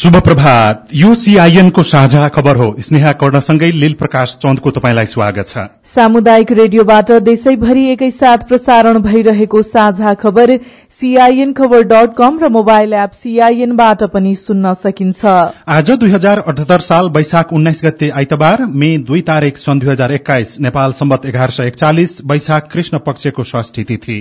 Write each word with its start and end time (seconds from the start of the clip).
शुभ 0.00 0.16
प्रभात 0.16 0.86
यो 0.94 1.14
सीआईएनको 1.14 1.82
साझा 1.82 2.28
खबर 2.28 2.56
हो। 2.56 2.74
स्नेहा 2.80 3.10
कर्णसँगै 3.12 3.70
लील 3.72 3.94
प्रकाश 3.94 4.36
चन्दको 4.42 4.70
तपाईँलाई 4.70 5.06
स्वागत 5.06 5.48
छ। 5.48 5.64
सामुदायिक 5.86 6.52
रेडियोबाट 6.52 7.10
देशैभरि 7.22 7.84
एकैसाथ 7.88 8.46
प्रसारण 8.48 8.98
भइरहेको 9.02 9.62
साझा 9.62 10.14
खबर 10.14 10.56
सीआईएन 11.00 11.52
खबर 11.52 11.82
डट 11.84 12.14
कम 12.18 12.38
र 12.38 12.48
मोबाइल 12.48 12.94
एप 12.94 13.10
सीआईएनबाट 13.14 14.04
पनि 14.14 14.34
सुन्न 14.36 14.72
सकिन्छ। 14.80 15.24
आज 15.70 15.90
दुई 15.90 16.10
हजार 16.10 16.38
अठहत्तर 16.40 16.80
साल 16.80 17.10
वैशाख 17.10 17.52
उन्नाइस 17.52 17.84
गते 17.84 18.10
आइतबार 18.16 18.64
मे 18.74 18.96
दुई 19.04 19.20
तारीक 19.28 19.58
सन् 19.58 19.80
दुई 19.80 19.90
हजार 19.90 20.12
एक्काइस 20.12 20.58
नेपाल 20.60 20.92
सम्बत 20.94 21.26
एघार 21.26 21.50
सय 21.50 21.66
एकचालिस 21.66 22.20
वैशाख 22.24 22.72
कृष्ण 22.72 22.98
पक्षको 23.06 23.44
षष्ठी 23.44 23.84
तिथि। 23.84 24.18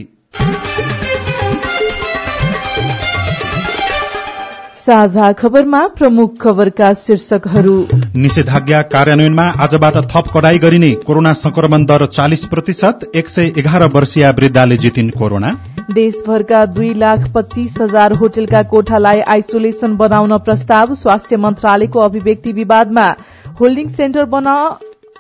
साझा 4.90 5.32
खबरमा 5.32 5.80
प्रमुख 5.88 6.38
खबरका 6.42 6.88
शीर्षकहरू। 6.94 7.76
निषेधाज्ञा 8.16 8.82
कार्यान्वयनमा 8.94 9.44
आजबाट 9.60 9.98
थप 10.12 10.32
कडाई 10.34 10.60
गरिने 10.60 10.90
कोरोना 11.06 11.34
संक्रमण 11.34 11.86
दर 11.86 12.06
चालिस 12.08 12.46
प्रतिशत 12.46 13.06
एक 13.16 13.30
सय 13.30 13.52
एघार 13.58 13.84
वर्षीय 13.94 14.30
वृद्धाले 14.32 14.78
जितिन् 14.78 15.12
कोरोना। 15.12 15.52
देशभरका 15.94 16.66
दुई 16.74 16.94
लाख 16.94 17.30
पच्चीस 17.36 17.76
हजार 17.82 18.14
होटलका 18.14 18.64
कोठालाई 18.64 19.20
आइसोलेशन 19.30 19.96
बनाउन 19.98 20.38
प्रस्ताव। 20.40 20.94
स्वास्थ्य 20.96 21.38
मन्त्रालयको 21.38 22.00
अभिव्यक्ति 22.00 22.52
विवादमा। 22.52 23.08
होल्डिङ 23.62 23.88
सेन्टर 23.90 24.26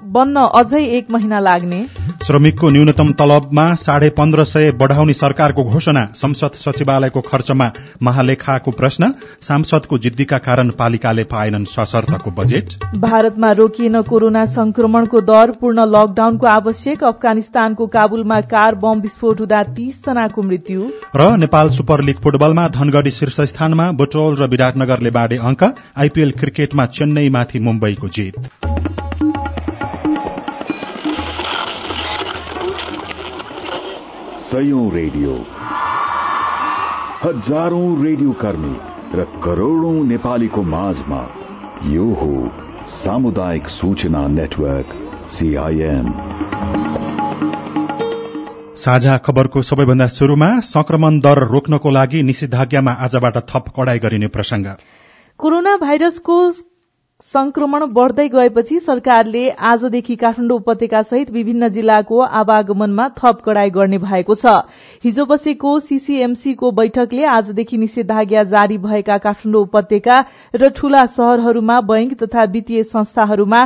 बन्न 0.03 0.45
अझै 0.55 0.83
एक 0.87 1.11
महिना 1.11 1.39
लाग्ने। 1.39 1.85
श्रमिकको 2.23 2.69
न्यूनतम 2.69 3.11
तलबमा 3.11 3.73
साढे 3.75 4.09
पन्ध्र 4.09 4.43
सय 4.43 4.71
बढ़ाउने 4.71 5.13
सरकारको 5.13 5.63
घोषणा 5.63 6.03
संसद 6.15 6.55
सचिवालयको 6.55 7.21
खर्चमा 7.21 7.69
महालेखाको 8.03 8.71
प्रश्न 8.71 9.11
सांसदको 9.41 9.97
जिद्दीका 9.97 10.37
कारण 10.37 10.69
पालिकाले 10.69 11.23
पाएनन् 11.23 11.65
सशर्तको 11.65 12.31
बजेट। 12.31 12.73
भारतमा 12.97 13.51
रोकिएन 13.51 14.01
कोरोना 14.01 14.45
संक्रमणको 14.47 15.21
दर 15.21 15.51
पूर्ण 15.51 15.85
लकडाउनको 15.87 16.47
आवश्यक 16.47 17.03
अफगानिस्तानको 17.03 17.87
काबुलमा 17.89 18.39
कार 18.47 18.75
बम 18.75 19.01
विस्फोट 19.01 19.39
हुँदा 19.39 19.63
तीस 19.73 20.03
जनाको 20.05 20.41
मृत्यु। 20.41 20.89
र 21.15 21.29
नेपाल 21.37 21.69
सुपर 21.69 22.01
लीग 22.01 22.23
फुटबलमा 22.23 22.67
धनगढ़ी 22.69 23.11
शीर्ष 23.11 23.41
स्थानमा 23.53 23.91
बुटोल 23.93 24.35
र 24.35 24.49
विराटनगरले 24.49 25.11
बाँडे 25.11 25.37
अंक 25.43 25.63
आइपीएल 25.97 26.31
क्रिकेटमा 26.39 26.85
चेन्नईमाथि 26.93 27.59
मुम्बईको 27.59 28.07
जित। 28.09 28.68
सयौं 34.51 34.83
रेडियो। 34.91 35.33
हजारौं 37.23 37.89
रेडियो 38.03 38.31
कर्मी 38.41 38.71
र 39.15 39.25
करोड़ौं 39.43 39.97
नेपालीको 40.05 40.61
माझमा 40.69 41.19
यो 41.87 42.05
हो 42.13 42.29
सामुदायिक 42.93 43.67
सूचना 43.67 44.21
नेटवर्क 44.29 44.95
सीआईएन 45.31 46.09
साझा 48.75 49.17
खबरको 49.19 49.61
सबैभन्दा 49.61 50.07
शुरूमा 50.07 50.49
संक्रमण 50.65 51.19
दर 51.19 51.43
रोक्नको 51.47 51.91
लागि 51.91 52.23
निषेधाज्ञामा 52.23 52.97
आजबाट 53.01 53.37
थप 53.49 53.71
कडाई 53.77 53.99
गरिने 53.99 54.33
प्रसंग 54.37 54.73
कोरोना 55.39 55.77
भाइरसको 55.77 56.39
संक्रमण 57.33 57.83
बढ़दै 57.93 58.27
गएपछि 58.27 58.79
सरकारले 58.79 59.41
आजदेखि 59.71 60.15
काठमाडौँ 60.15 60.55
उपत्यका 60.57 61.01
सहित 61.01 61.29
विभिन्न 61.31 61.67
जिल्लाको 61.69 62.19
आवागमनमा 62.39 63.07
थप 63.17 63.41
कड़ाई 63.45 63.69
गर्ने 63.69 63.97
भएको 64.05 64.35
छ। 64.35 64.53
हिजो 65.03 65.25
बसेको 65.25 65.73
सीसीएमसीको 65.79 66.71
बैठकले 66.79 67.25
आजदेखि 67.33 67.77
निषेधाज्ञा 67.77 68.43
जारी 68.53 68.77
भएका 68.79 69.17
काठमाडौँ 69.19 69.61
उपत्यका 69.61 70.17
र 70.55 70.69
ठूला 70.71 71.05
शहरहरूमा 71.17 71.79
बैंक 71.85 72.17
तथा 72.23 72.43
वित्तीय 72.49 72.83
संस्थाहरूमा 72.89 73.61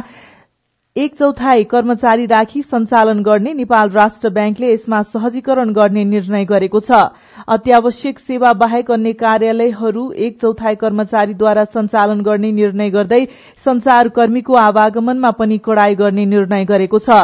एक 0.96 1.16
चौथाई 1.18 1.64
कर्मचारी 1.64 2.26
राखी 2.26 2.62
सञ्चालन 2.62 3.22
गर्ने 3.24 3.54
नेपाल 3.54 3.90
राष्ट्र 3.90 4.30
ब्याङ्कले 4.30 4.68
यसमा 4.72 5.02
सहजीकरण 5.04 5.72
गर्ने 5.74 6.04
निर्णय 6.06 6.46
गरेको 6.46 6.80
छ। 6.80 7.00
अत्यावश्यक 7.48 8.20
सेवा 8.20 8.52
बाहेक 8.54 8.92
अन्य 8.92 9.14
कार्यालयहरू 9.22 10.04
एक 10.28 10.38
चौथाई 10.42 10.76
कर्मचारीद्वारा 10.84 11.64
सञ्चालन 11.72 12.22
गर्ने 12.28 12.52
निर्णय 12.52 12.90
गर्दै 12.98 13.22
संचारकर्मीको 13.66 14.54
आवागमनमा 14.56 15.32
पनि 15.40 15.58
कड़ाई 15.66 15.96
गर्ने 15.96 16.26
निर्णय 16.36 16.66
गरेको 16.66 17.00
छ। 17.00 17.18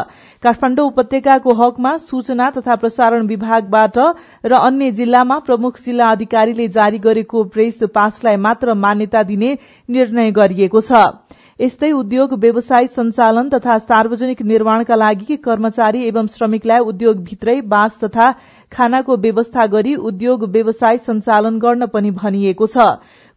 काठमाण्डु 0.44 0.86
उपत्यकाको 0.88 1.54
हकमा 1.62 1.96
सूचना 2.04 2.50
तथा 2.58 2.76
प्रसारण 2.76 3.28
विभागबाट 3.28 4.00
र 4.46 4.64
अन्य 4.64 4.92
जिल्लामा 5.02 5.38
प्रमुख 5.46 5.78
जिल्ला 5.82 6.10
अधिकारीले 6.12 6.68
जारी 6.80 7.04
गरेको 7.06 7.44
प्रेस 7.54 7.84
पासलाई 7.94 8.42
मात्र 8.48 8.74
मान्यता 8.86 9.24
दिने 9.30 9.58
निर्णय 9.90 10.32
गरिएको 10.42 10.82
छ। 10.82 11.06
यस्तै 11.60 11.88
उद्योग 11.92 12.34
व्यवसाय 12.42 12.86
सञ्चालन 12.88 13.48
तथा 13.54 13.74
सार्वजनिक 13.80 14.42
निर्माणका 14.52 14.96
लागि 14.96 15.36
कर्मचारी 15.48 16.04
एवं 16.08 16.28
श्रमिकलाई 16.36 16.86
उद्योगभित्रै 16.92 17.56
बाँस 17.74 17.98
तथा 18.04 18.28
खानाको 18.72 19.18
व्यवस्था 19.26 19.66
गरी 19.74 19.96
उद्योग 20.12 20.46
व्यवसाय 20.54 20.98
सञ्चालन 21.10 21.60
गर्न 21.60 21.90
पनि 21.96 22.12
भनिएको 22.22 22.70
छ। 22.70 22.88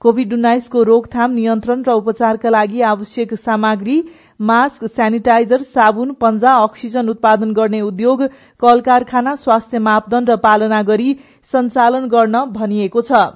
कोविड 0.03 0.33
उन्नाइसको 0.33 0.83
रोकथाम 0.93 1.37
नियन्त्रण 1.41 1.85
र 1.89 1.99
उपचारका 1.99 2.55
लागि 2.57 2.81
आवश्यक 2.93 3.35
सामग्री 3.43 4.01
मास्क 4.47 4.91
सेनिटाइजर 4.95 5.69
साबुन 5.75 6.17
पन्जा 6.23 6.57
अक्सिजन 6.63 7.15
उत्पादन 7.17 7.53
गर्ने 7.55 7.81
उद्योग 7.91 8.27
कल 8.63 8.89
कारखाना 8.89 9.35
स्वास्थ्य 9.45 9.87
मापदण्ड 9.89 10.37
पालना 10.43 10.83
गरी 10.91 11.15
सञ्चालन 11.53 12.13
गर्न 12.15 12.51
भनिएको 12.59 13.09
छ। 13.09 13.29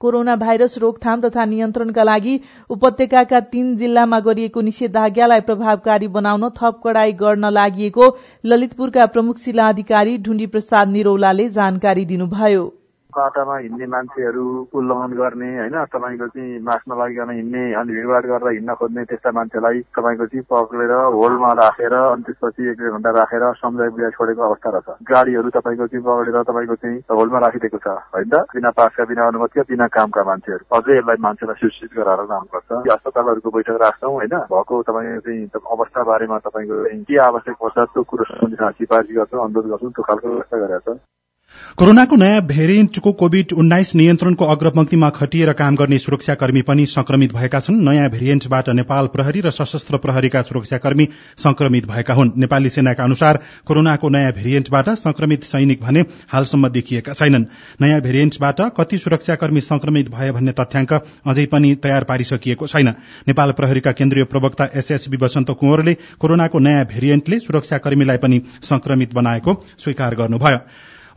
कोरोना 0.00 0.36
भाइरस 0.36 0.76
रोकथाम 0.78 1.20
तथा 1.20 1.44
नियन्त्रणका 1.44 2.02
लागि 2.02 2.38
उपत्यकाका 2.70 3.40
तीन 3.52 3.74
जिल्लामा 3.76 4.20
गरिएको 4.20 4.60
निषेधाज्ञालाई 4.60 5.40
प्रभावकारी 5.48 6.08
बनाउन 6.08 6.48
थप 6.58 6.80
कड़ाई 6.84 7.12
गर्न 7.22 7.50
लागि 7.52 7.92
ललितपुरका 8.44 9.06
प्रमुख 9.06 9.38
जिल्ला 9.38 9.68
अधिकारी 9.68 10.18
ढुण्डी 10.18 10.46
प्रसाद 10.46 10.88
निरौलाले 10.88 11.48
जानकारी 11.50 12.04
दिनुभयो। 12.04 12.79
बाटामा 13.10 13.56
हिँड्ने 13.58 13.86
मान्छेहरू 13.86 14.44
उल्लङ्घन 14.72 15.12
गर्ने 15.20 15.48
होइन? 15.58 15.76
तपाईँको 15.92 16.26
चाहिँ 16.30 16.60
मास्क 16.62 16.84
नलागिकन 16.90 17.30
हिँड्ने 17.30 17.62
अनि 17.74 17.92
भिडभाड 17.94 18.24
गरेर 18.30 18.48
हिँड्न 18.54 18.74
खोज्ने 18.80 19.04
त्यस्ता 19.10 19.30
मान्छेलाई 19.38 19.80
तपाईँको 19.96 20.26
चाहिँ 20.30 20.44
पक्रेर 20.50 20.92
होल्डमा 21.18 21.50
राखेर 21.60 21.94
अनि 21.94 22.22
त्यसपछि 22.22 22.62
एक 22.70 22.76
डेढ 22.80 22.92
घन्टा 22.94 23.10
राखेर 23.18 23.44
सम्झाइ 23.60 23.88
बुझाइ 23.94 24.10
छोडेको 24.16 24.42
अवस्था 24.48 24.70
रहेछ। 24.70 24.88
गाडीहरू 25.10 25.50
तपाईँको 25.50 25.86
चाहिँ 25.86 26.04
पक्रेर 26.06 26.42
तपाईँको 26.42 26.74
चाहिँ 26.82 26.98
होल्डमा 27.10 27.38
राखिदिएको 27.46 27.78
छ 27.78 27.88
होइन? 28.14 28.34
बिना 28.54 28.70
पासका 28.78 29.04
बिना 29.10 29.26
अनुमति 29.26 29.60
बिना 29.70 29.86
कामका 29.90 30.22
मान्छेहरू। 30.30 30.64
अझै 30.70 30.98
यसलाई 30.98 31.16
मान्छेलाई 31.20 31.60
सूचित 31.60 31.90
गराएर 31.98 32.24
जानुपर्छ। 32.32 32.70
अस्पतालहरूको 32.90 33.50
बैठक 33.50 33.76
राख्छौँ 33.84 34.12
होइन? 34.12 34.34
भएको 34.50 34.82
तपाईँको 34.88 35.20
चाहिँ 35.26 35.48
अवस्था 35.74 36.02
बारेमा 36.10 36.38
तपाईँको 36.46 36.76
के 37.04 37.16
आवश्यक 37.28 37.56
पर्छ 37.62 37.78
त्यो 37.92 38.02
कुरो 38.02 38.24
सिफारिस 38.24 39.16
गर्छौँ 39.16 39.44
अनुरोध 39.44 39.66
गर्छौँ 39.70 39.90
त्यो 39.90 40.02
खालको 40.02 40.28
व्यवस्था 40.28 40.56
गरेका 40.58 40.94
छ। 40.94 40.98
कोरोनाको 41.78 42.16
नयाँ 42.16 42.40
भेरिएन्टको 42.46 43.12
कोविड 43.12 43.52
उन्नाइस 43.52 43.94
नियन्त्रणको 43.94 44.44
अग्रपंक्तिमा 44.44 45.08
खटिएर 45.10 45.52
काम 45.52 45.76
गर्ने 45.76 45.98
सुरक्षाकर्मी 45.98 46.62
पनि 46.62 46.84
संक्रमित 46.86 47.32
भएका 47.34 47.60
छन्। 47.60 47.78
नयाँ 47.80 48.08
भेरिएन्टबाट 48.10 48.68
नेपाल 48.70 49.06
प्रहरी 49.06 49.40
र 49.40 49.50
सशस्त्र 49.50 49.96
प्रहरीका 49.96 50.42
सुरक्षाकर्मी 50.42 51.08
संक्रमित 51.38 51.86
भएका 51.86 52.14
हुन्। 52.14 52.32
नेपाली 52.36 52.70
सेनाका 52.70 53.04
अनुसार 53.04 53.40
कोरोनाको 53.66 54.08
नयाँ 54.08 54.32
भेरिएन्टबाट 54.32 54.88
संक्रमित 54.98 55.44
सैनिक 55.44 55.82
भने 55.82 56.04
हालसम्म 56.28 56.68
देखिएका 56.68 57.12
छैनन्। 57.12 57.44
नयाँ 57.80 58.00
भेरिएन्टबाट 58.00 58.60
कति 58.76 58.98
सुरक्षाकर्मी 58.98 59.60
संक्रमित 59.62 60.10
भए 60.10 60.30
भन्ने 60.32 60.52
तथ्याङ्क 60.52 60.92
अझै 60.92 61.46
पनि 61.46 61.74
तयार 61.74 62.04
पारिसकिएको 62.04 62.66
छैन। 62.66 62.94
नेपाल 63.28 63.52
प्रहरीका 63.52 63.92
केन्द्रीय 63.92 64.24
प्रवक्ता 64.26 64.68
एसएसबी 64.74 65.16
वसन्त 65.16 65.50
कुँवरले 65.50 65.96
कोरोनाको 66.20 66.58
नयाँ 66.58 66.84
भेरिएन्टले 66.84 67.38
सुरक्षाकर्मीलाई 67.38 68.16
पनि 68.16 68.42
संक्रमित 68.62 69.14
बनाएको 69.14 69.62
स्वीकार 69.78 70.14
गर्नुभयो। 70.14 70.58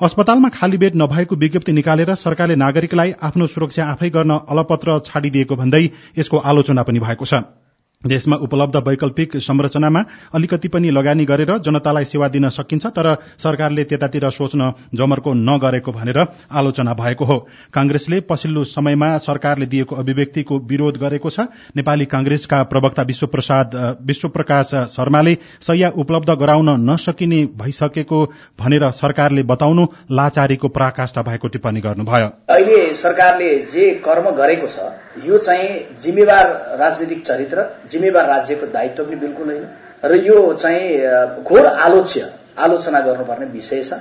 अस्पतालमा 0.02 0.50
खाली 0.50 0.78
बेड 0.78 0.96
नभएको 0.96 1.36
विज्ञप्ति 1.36 1.74
निकालेर 1.74 2.14
सरकारले 2.16 2.56
नागरिकलाई 2.56 3.14
आफ्नो 3.24 3.48
सुरक्षा 3.48 3.86
आफै 3.88 4.10
गर्न 4.10 4.40
अलपत्र 4.50 5.00
छाडिदिएको 5.06 5.56
भन्दै 5.56 5.84
यसको 6.18 6.38
आलोचना 6.46 6.84
पनि 6.84 7.00
भएको 7.00 7.26
छ। 7.26 7.63
देशमा 8.04 8.36
उपलब्ध 8.44 8.76
वैकल्पिक 8.88 9.38
संरचनामा 9.40 10.04
अलिकति 10.34 10.68
पनि 10.68 10.90
लगानी 10.92 11.26
गरेर 11.26 11.58
जनतालाई 11.60 12.06
सेवा 12.06 12.28
दिन 12.30 12.50
सकिन्छ 12.52 12.86
तर 12.90 13.14
सरकारले 13.38 13.84
त्यतातिर 13.86 14.30
सोच्न 14.32 14.72
जमर्को 14.96 15.34
नगरेको 15.34 15.92
भनेर 15.92 16.20
आलोचना 16.54 16.94
भएको 16.94 17.26
हो। 17.26 17.38
कांग्रेसले 17.74 18.20
पछिल्लो 18.30 18.64
समयमा 18.66 19.18
सरकारले 19.20 19.66
दिएको 19.66 19.96
अभिव्यक्तिको 19.96 20.58
विरोध 20.70 20.98
गरेको 20.98 21.30
छ। 21.30 21.48
नेपाली 21.76 22.06
कांग्रेसका 22.08 22.62
प्रवक्ता 22.66 23.02
विश्वप्रसाद 23.04 23.76
विश्वप्रकाश 24.06 24.72
शर्माले 24.92 25.38
सैया 25.62 25.90
उपलब्ध 25.98 26.30
गराउन 26.42 26.70
नसकिने 26.90 27.44
भइसकेको 27.58 28.24
भनेर 28.60 28.90
सरकारले 28.94 29.44
बताउनु 29.46 29.86
लाचारीको 30.12 30.68
पराकाष्ठा 30.70 31.22
भएको 31.22 31.48
टिप्पणी 31.48 31.82
गर्नुभयो। 31.82 32.28
अहिले 32.50 32.94
सरकारले 32.96 33.50
जे 33.72 33.90
कर्म 34.06 34.30
गरेको 34.34 34.68
छ 34.68 35.26
यो 35.26 35.38
चाहिँ 35.40 35.70
जिम्मेवार 36.02 36.46
राजनीतिक 36.80 37.26
चरित्र 37.26 37.66
जिम्मेवार 37.94 38.26
राज्यको 38.28 38.66
दायित्व 38.74 39.04
पनि 39.04 39.16
बिल्कुल 39.18 39.50
होइन। 39.50 39.66
र 40.06 40.16
यो 40.22 40.54
चाहिँ 40.54 41.44
घोर 41.44 41.66
आलोच्य 41.66 42.34
आलोचना 42.60 43.00
गर्नुपर्ने 43.00 43.46
विषय 43.52 43.84
छ। 43.84 44.00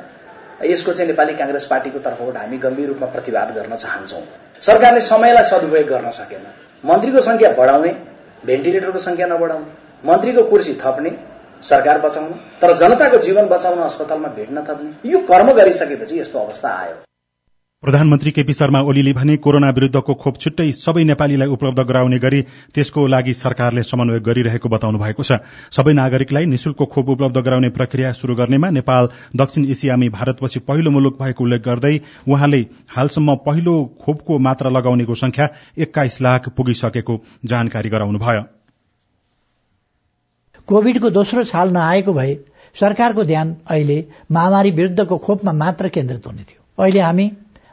यसको 0.64 0.92
चाहिँ 0.92 1.08
नेपाली 1.08 1.34
काङ्ग्रेस 1.34 1.66
पार्टीको 1.66 1.98
तर्फबाट 1.98 2.36
हामी 2.36 2.58
गम्भीर 2.58 2.88
रूपमा 2.88 3.06
प्रतिवाद 3.08 3.54
गर्न 3.54 3.76
चाहन्छौ। 3.76 4.20
सरकारले 4.62 5.00
समयलाई 5.02 5.44
सदुपयोग 5.44 5.86
गर्न 5.88 6.10
सकेन। 6.12 6.46
मन्त्रीको 6.84 7.20
संख्या 7.20 7.50
बढाउने 7.52 7.92
भेन्टिलेटरको 8.46 8.98
संख्या 8.98 9.26
नबढाउने 9.26 9.70
मन्त्रीको 10.04 10.42
कुर्सी 10.44 10.74
थप्ने 10.74 11.10
सरकार 11.62 11.98
बचाउन 12.00 12.30
तर 12.62 12.72
जनताको 12.76 13.18
जीवन 13.18 13.46
बचाउन 13.48 13.78
अस्पतालमा 13.82 14.28
भेट्न 14.36 14.64
थप्ने 14.64 15.10
यो 15.10 15.18
कर्म 15.26 15.52
गरिसकेपछि 15.52 16.20
यस्तो 16.20 16.38
अवस्था 16.38 16.68
आयो। 16.76 16.94
प्रधानमन्त्री 17.82 18.30
केपी 18.30 18.52
शर्मा 18.52 18.80
ओलीले 18.80 19.12
भने 19.12 19.36
कोरोना 19.36 19.68
विरूद्धको 19.70 20.14
खोप 20.14 20.36
छुट्टै 20.38 20.66
सबै 20.72 21.02
नेपालीलाई 21.04 21.48
उपलब्ध 21.48 21.82
गराउने 21.82 22.18
गरी 22.18 22.42
त्यसको 22.74 23.06
लागि 23.06 23.32
सरकारले 23.34 23.82
समन्वय 23.82 24.20
गरिरहेको 24.20 24.68
बताउनु 24.68 24.98
भएको 24.98 25.22
छ। 25.22 25.38
सबै 25.74 25.92
नागरिकलाई 25.92 26.46
निशुल्क 26.46 26.86
खोप 26.86 27.08
उपलब्ध 27.08 27.38
गराउने 27.40 27.70
प्रक्रिया 27.70 28.12
शुरू 28.12 28.34
गर्नेमा 28.34 28.70
नेपाल 28.70 29.08
दक्षिण 29.36 29.66
एसियामी 29.68 30.08
भारतपछि 30.10 30.60
पहिलो 30.62 30.90
मुलुक 30.90 31.18
भएको 31.22 31.44
उल्लेख 31.44 31.62
गर्दै 31.66 31.94
उहाँले 32.28 32.62
हालसम्म 32.94 33.34
पहिलो 33.42 33.74
खोपको 33.98 34.38
मात्रा 34.38 34.70
लगाउनेको 34.70 35.14
संख्या 35.16 35.50
एक्काइस 35.80 36.22
लाख 36.22 36.48
पुगिसकेको 36.56 37.20
जानकारी 37.44 37.88
गराउनुभयो 37.88 38.46
कोविडको 40.68 41.10
दोस्रो 41.10 41.48
साल 41.50 41.74
नआएको 41.74 42.12
भए 42.14 42.34
सरकारको 42.76 43.24
ध्यान 43.26 43.56
अहिले 43.66 44.02
महामारी 44.32 44.70
विरूद्धको 44.72 45.18
खोपमा 45.18 45.52
मात्र 45.60 45.88
केन्द्रित 45.90 46.26
हुने 46.26 46.42
थियो। 46.42 46.84
अहिले 46.84 47.00
हामी 47.00 47.32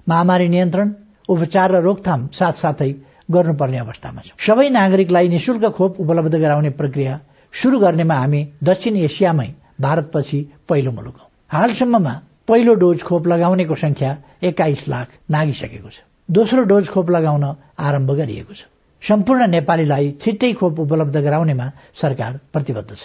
महामारी 0.09 0.47
नियन्त्रण 0.49 0.93
उपचार 1.29 1.71
र 1.71 1.81
रोकथाम 1.85 2.27
साथसाथै 2.33 2.91
गर्नुपर्ने 3.31 3.77
अवस्थामा 3.77 4.21
छ। 4.25 4.29
सबै 4.41 4.69
नागरिकलाई 4.69 5.27
निशुल्क 5.29 5.65
खोप 5.77 5.99
उपलब्ध 6.01 6.35
गराउने 6.35 6.69
प्रक्रिया 6.79 7.19
शुरू 7.53 7.79
गर्नेमा 7.79 8.15
हामी 8.15 8.41
दक्षिण 8.63 8.95
एसियामै 9.05 9.49
भारतपछि 9.79 10.39
पहिलो 10.69 10.91
मुलुक 10.91 11.17
हौ। 11.17 11.27
हालसम्ममा 11.51 12.13
पहिलो 12.49 12.73
डोज 12.81 13.03
खोप 13.03 13.27
लगाउनेको 13.27 13.75
संख्या 13.75 14.09
एक्काइस 14.43 14.87
लाख 14.89 15.07
नागिसकेको 15.29 15.89
छ। 15.89 15.97
दोस्रो 16.29 16.63
डोज 16.71 16.89
खोप 16.89 17.09
लगाउन 17.09 17.45
आरम्भ 17.77 18.11
गरिएको 18.19 18.53
छ। 18.53 18.65
सम्पूर्ण 19.01 19.47
नेपालीलाई 19.47 20.11
छिट्टै 20.21 20.51
खोप 20.59 20.79
उपलब्ध 20.79 21.17
गराउनेमा 21.17 21.71
सरकार 22.01 22.39
प्रतिबद्ध 22.53 22.91
छ। 22.91 23.03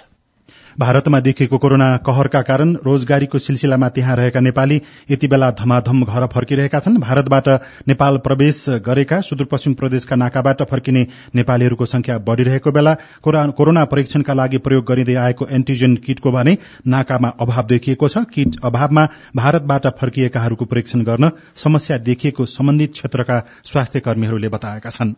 भारतमा 0.79 1.21
देखिएको 1.21 1.59
कोरोना 1.59 1.97
कहरका 2.07 2.41
कारण 2.43 2.75
रोजगारीको 2.85 3.39
सिलसिलामा 3.39 3.89
त्यहाँ 3.91 4.17
रहेका 4.17 4.41
नेपाली 4.41 4.81
यति 5.11 5.27
बेला 5.29 5.51
धमाधम 5.53 6.05
घर 6.05 6.27
फर्किरहेका 6.27 6.79
छन्। 6.81 6.99
भारतबाट 7.01 7.49
नेपाल 7.89 8.17
प्रवेश 8.19 8.65
गरेका 8.85 9.21
सुदूरपश्चिम 9.23 9.75
प्रदेशका 9.75 10.17
नाकाबाट 10.17 10.63
फर्किने 10.71 11.07
नेपालीहरूको 11.35 11.85
संख्या 11.87 12.19
बढ़िरहेको 12.21 12.73
बेला 12.73 12.95
कोरोना 13.25 13.85
परीक्षणका 13.87 14.35
लागि 14.35 14.59
प्रयोग 14.61 14.85
गरिँदै 14.85 15.15
आएको 15.17 15.47
एन्टिजेन 15.51 15.97
किटको 16.07 16.33
भने 16.33 16.57
नाकामा 16.89 17.29
अभाव 17.41 17.67
देखिएको 17.67 18.09
छ। 18.09 18.25
किट 18.35 18.61
अभावमा 18.65 19.07
भारतबाट 19.37 19.87
फर्किएकाहरूको 20.01 20.65
परीक्षण 20.65 21.03
गर्न 21.05 21.31
समस्या 21.57 21.99
देखिएको 22.01 22.47
सम्बन्धित 22.49 22.93
क्षेत्रका 22.93 23.43
स्वास्थ्य 23.65 24.01
कर्मीहरूले 24.01 24.49
बताएका 24.49 24.91
छन्। 24.91 25.15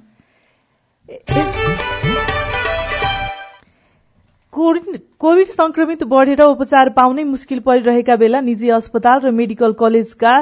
कोविड 4.56 5.49
संक्रमित 5.49 6.03
बढ़ेर 6.05 6.41
उपचार 6.43 6.88
पाउनै 6.91 7.25
मुस्किल 7.25 7.58
परिरहेका 7.61 8.14
बेला 8.17 8.41
निजी 8.41 8.69
अस्पताल 8.76 9.19
र 9.20 9.31
मेडिकल 9.32 9.73
कलेजका 9.81 10.32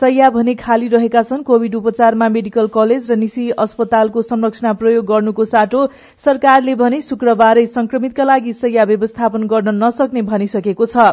सैया 0.00 0.28
भने 0.30 0.54
खाली 0.54 0.88
रहेका 0.88 1.22
छन्। 1.22 1.42
कोविड 1.42 1.74
उपचारमा 1.74 2.28
मेडिकल 2.28 2.66
कलेज 2.74 3.10
र 3.12 3.16
निजी 3.16 3.48
अस्पतालको 3.58 4.22
संरचना 4.22 4.72
प्रयोग 4.74 5.06
गर्नुको 5.06 5.44
साटो 5.46 5.86
सरकारले 6.24 6.74
भने 6.74 7.00
शुक्रबारै 7.02 7.64
संक्रमितका 7.68 8.24
लागि 8.24 8.52
सैया 8.54 8.84
व्यवस्थापन 8.92 9.46
गर्न 9.48 9.74
नसक्ने 9.84 10.22
भनिसकेको 10.28 10.86
छ। 10.86 11.08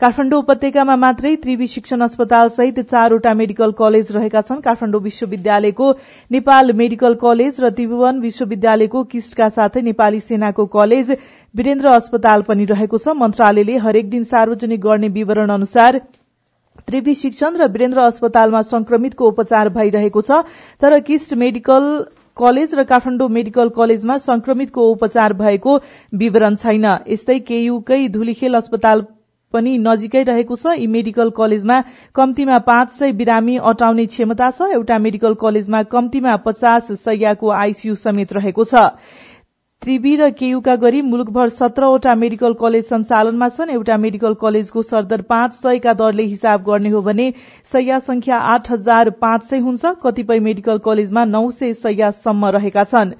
काठमाडौँ 0.00 0.38
उपत्यकामा 0.40 0.96
मात्रै 0.96 1.34
त्रिवी 1.38 1.66
शिक्षण 1.68 2.00
अस्पताल 2.02 2.48
सहित 2.50 2.80
चारवटा 2.84 3.34
मेडिकल 3.34 3.72
कलेज 3.78 4.10
रहेका 4.12 4.40
छन्। 4.42 4.60
काठमाडौँ 4.60 5.00
विश्वविद्यालयको 5.02 5.90
नेपाल 6.30 6.72
मेडिकल 6.74 7.14
कलेज 7.22 7.60
र 7.60 7.70
त्रिभुवन 7.72 8.20
विश्वविद्यालयको 8.20 9.02
किस्टका 9.14 9.48
साथै 9.56 9.82
नेपाली 9.82 10.20
सेनाको 10.22 10.66
कलेज 10.74 11.16
वीरेन्द्र 11.54 11.88
अस्पताल 11.90 12.42
पनि 12.42 12.64
रहेको 12.66 12.98
छ। 12.98 13.12
मन्त्रालयले 13.16 13.76
हरेक 13.78 14.08
दिन 14.10 14.22
सार्वजनिक 14.26 14.80
गर्ने 14.82 15.08
विवरण 15.14 15.50
अनुसार 15.52 15.98
त्रिवी 16.88 17.14
शिक्षण 17.16 17.56
र 17.56 17.66
वीरेन्द्र 17.70 18.00
अस्पतालमा 18.02 18.62
संक्रमितको 18.64 19.28
उपचार 19.28 19.68
भइरहेको 19.74 20.22
छ। 20.22 20.38
तर 20.80 20.98
किस्ट 21.02 21.34
मेडिकल 21.36 21.88
कलेज 22.36 22.74
र 22.74 22.84
काठमाडौँ 22.84 23.28
मेडिकल 23.30 23.68
कलेजमा 23.76 24.16
संक्रमितको 24.26 24.86
उपचार 24.90 25.32
भएको 25.40 25.74
विवरण 26.14 26.54
छैन। 26.62 26.86
यस्तै 27.08 27.38
केयूकै 27.50 28.00
धुलीखेल 28.10 28.56
अस्पताल 28.56 29.04
पनि 29.54 29.76
नजिकै 29.80 30.22
रहेको 30.24 30.56
छ। 30.56 30.72
यी 30.78 30.86
मेडिकल 30.88 31.34
कलेजमा 31.36 31.76
कम्तीमा 32.16 32.58
पाँच 32.64 32.92
सय 32.92 33.12
बिरामी 33.20 33.58
अटाउने 33.66 34.06
क्षमता 34.08 34.48
छ। 34.50 34.70
एउटा 34.72 34.98
मेडिकल 34.98 35.36
कलेजमा 35.36 35.82
कम्तीमा 35.92 36.36
पचास 36.48 36.90
सयको 37.04 37.52
आईसीयू 37.58 38.00
समेत 38.04 38.32
रहेको 38.32 38.64
छ। 38.64 38.88
त्रिवी 39.82 40.10
र 40.16 40.28
केयुका 40.32 40.74
गरी 40.76 41.00
मुलुकभर 41.02 41.48
सत्रवटा 41.50 42.14
मेडिकल 42.14 42.52
कलेज 42.54 42.84
सञ्चालनमा 42.86 43.48
छन्। 43.48 43.70
एउटा 43.70 43.96
मेडिकल 43.98 44.34
कलेजको 44.40 44.82
सरदर 44.84 45.22
पाँच 45.28 45.54
सयका 45.54 45.92
दरले 45.94 46.22
हिसाब 46.24 46.62
गर्ने 46.64 46.88
हो 46.88 47.00
भने 47.02 47.24
सय 47.72 47.98
संख्या 48.00 48.36
आठ 48.48 48.70
हजार 48.70 49.10
पाँच 49.18 49.44
सय 49.44 49.58
हुन्छ। 49.60 49.92
कतिपय 50.04 50.38
मेडिकल 50.40 50.78
कलेजमा 50.84 51.24
नौ 51.26 51.50
सय 51.52 51.72
सयसम्म 51.74 52.46
रहेका 52.56 52.84
छन्। 52.84 53.10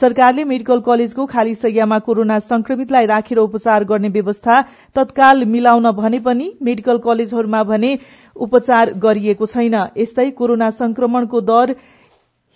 सरकारले 0.00 0.44
मेडिकल 0.46 0.80
कलेजको 0.80 1.26
खाली 1.26 1.54
सयमा 1.56 1.98
कोरोना 2.00 2.38
संक्रमितलाई 2.44 3.06
राखेर 3.06 3.38
उपचार 3.40 3.84
गर्ने 3.84 4.08
व्यवस्था 4.10 4.60
तत्काल 4.96 5.44
मिलाउन 5.46 5.90
भने 5.92 6.20
पनि 6.20 6.52
मेडिकल 6.62 6.98
कलेजहरूमा 7.00 7.62
भने 7.64 7.98
उपचार 8.36 8.92
गरिएको 9.00 9.46
छैन। 9.48 9.74
यस्तै 9.98 10.30
कोरोना 10.32 10.70
संक्रमणको 10.76 11.40
दर 11.42 11.74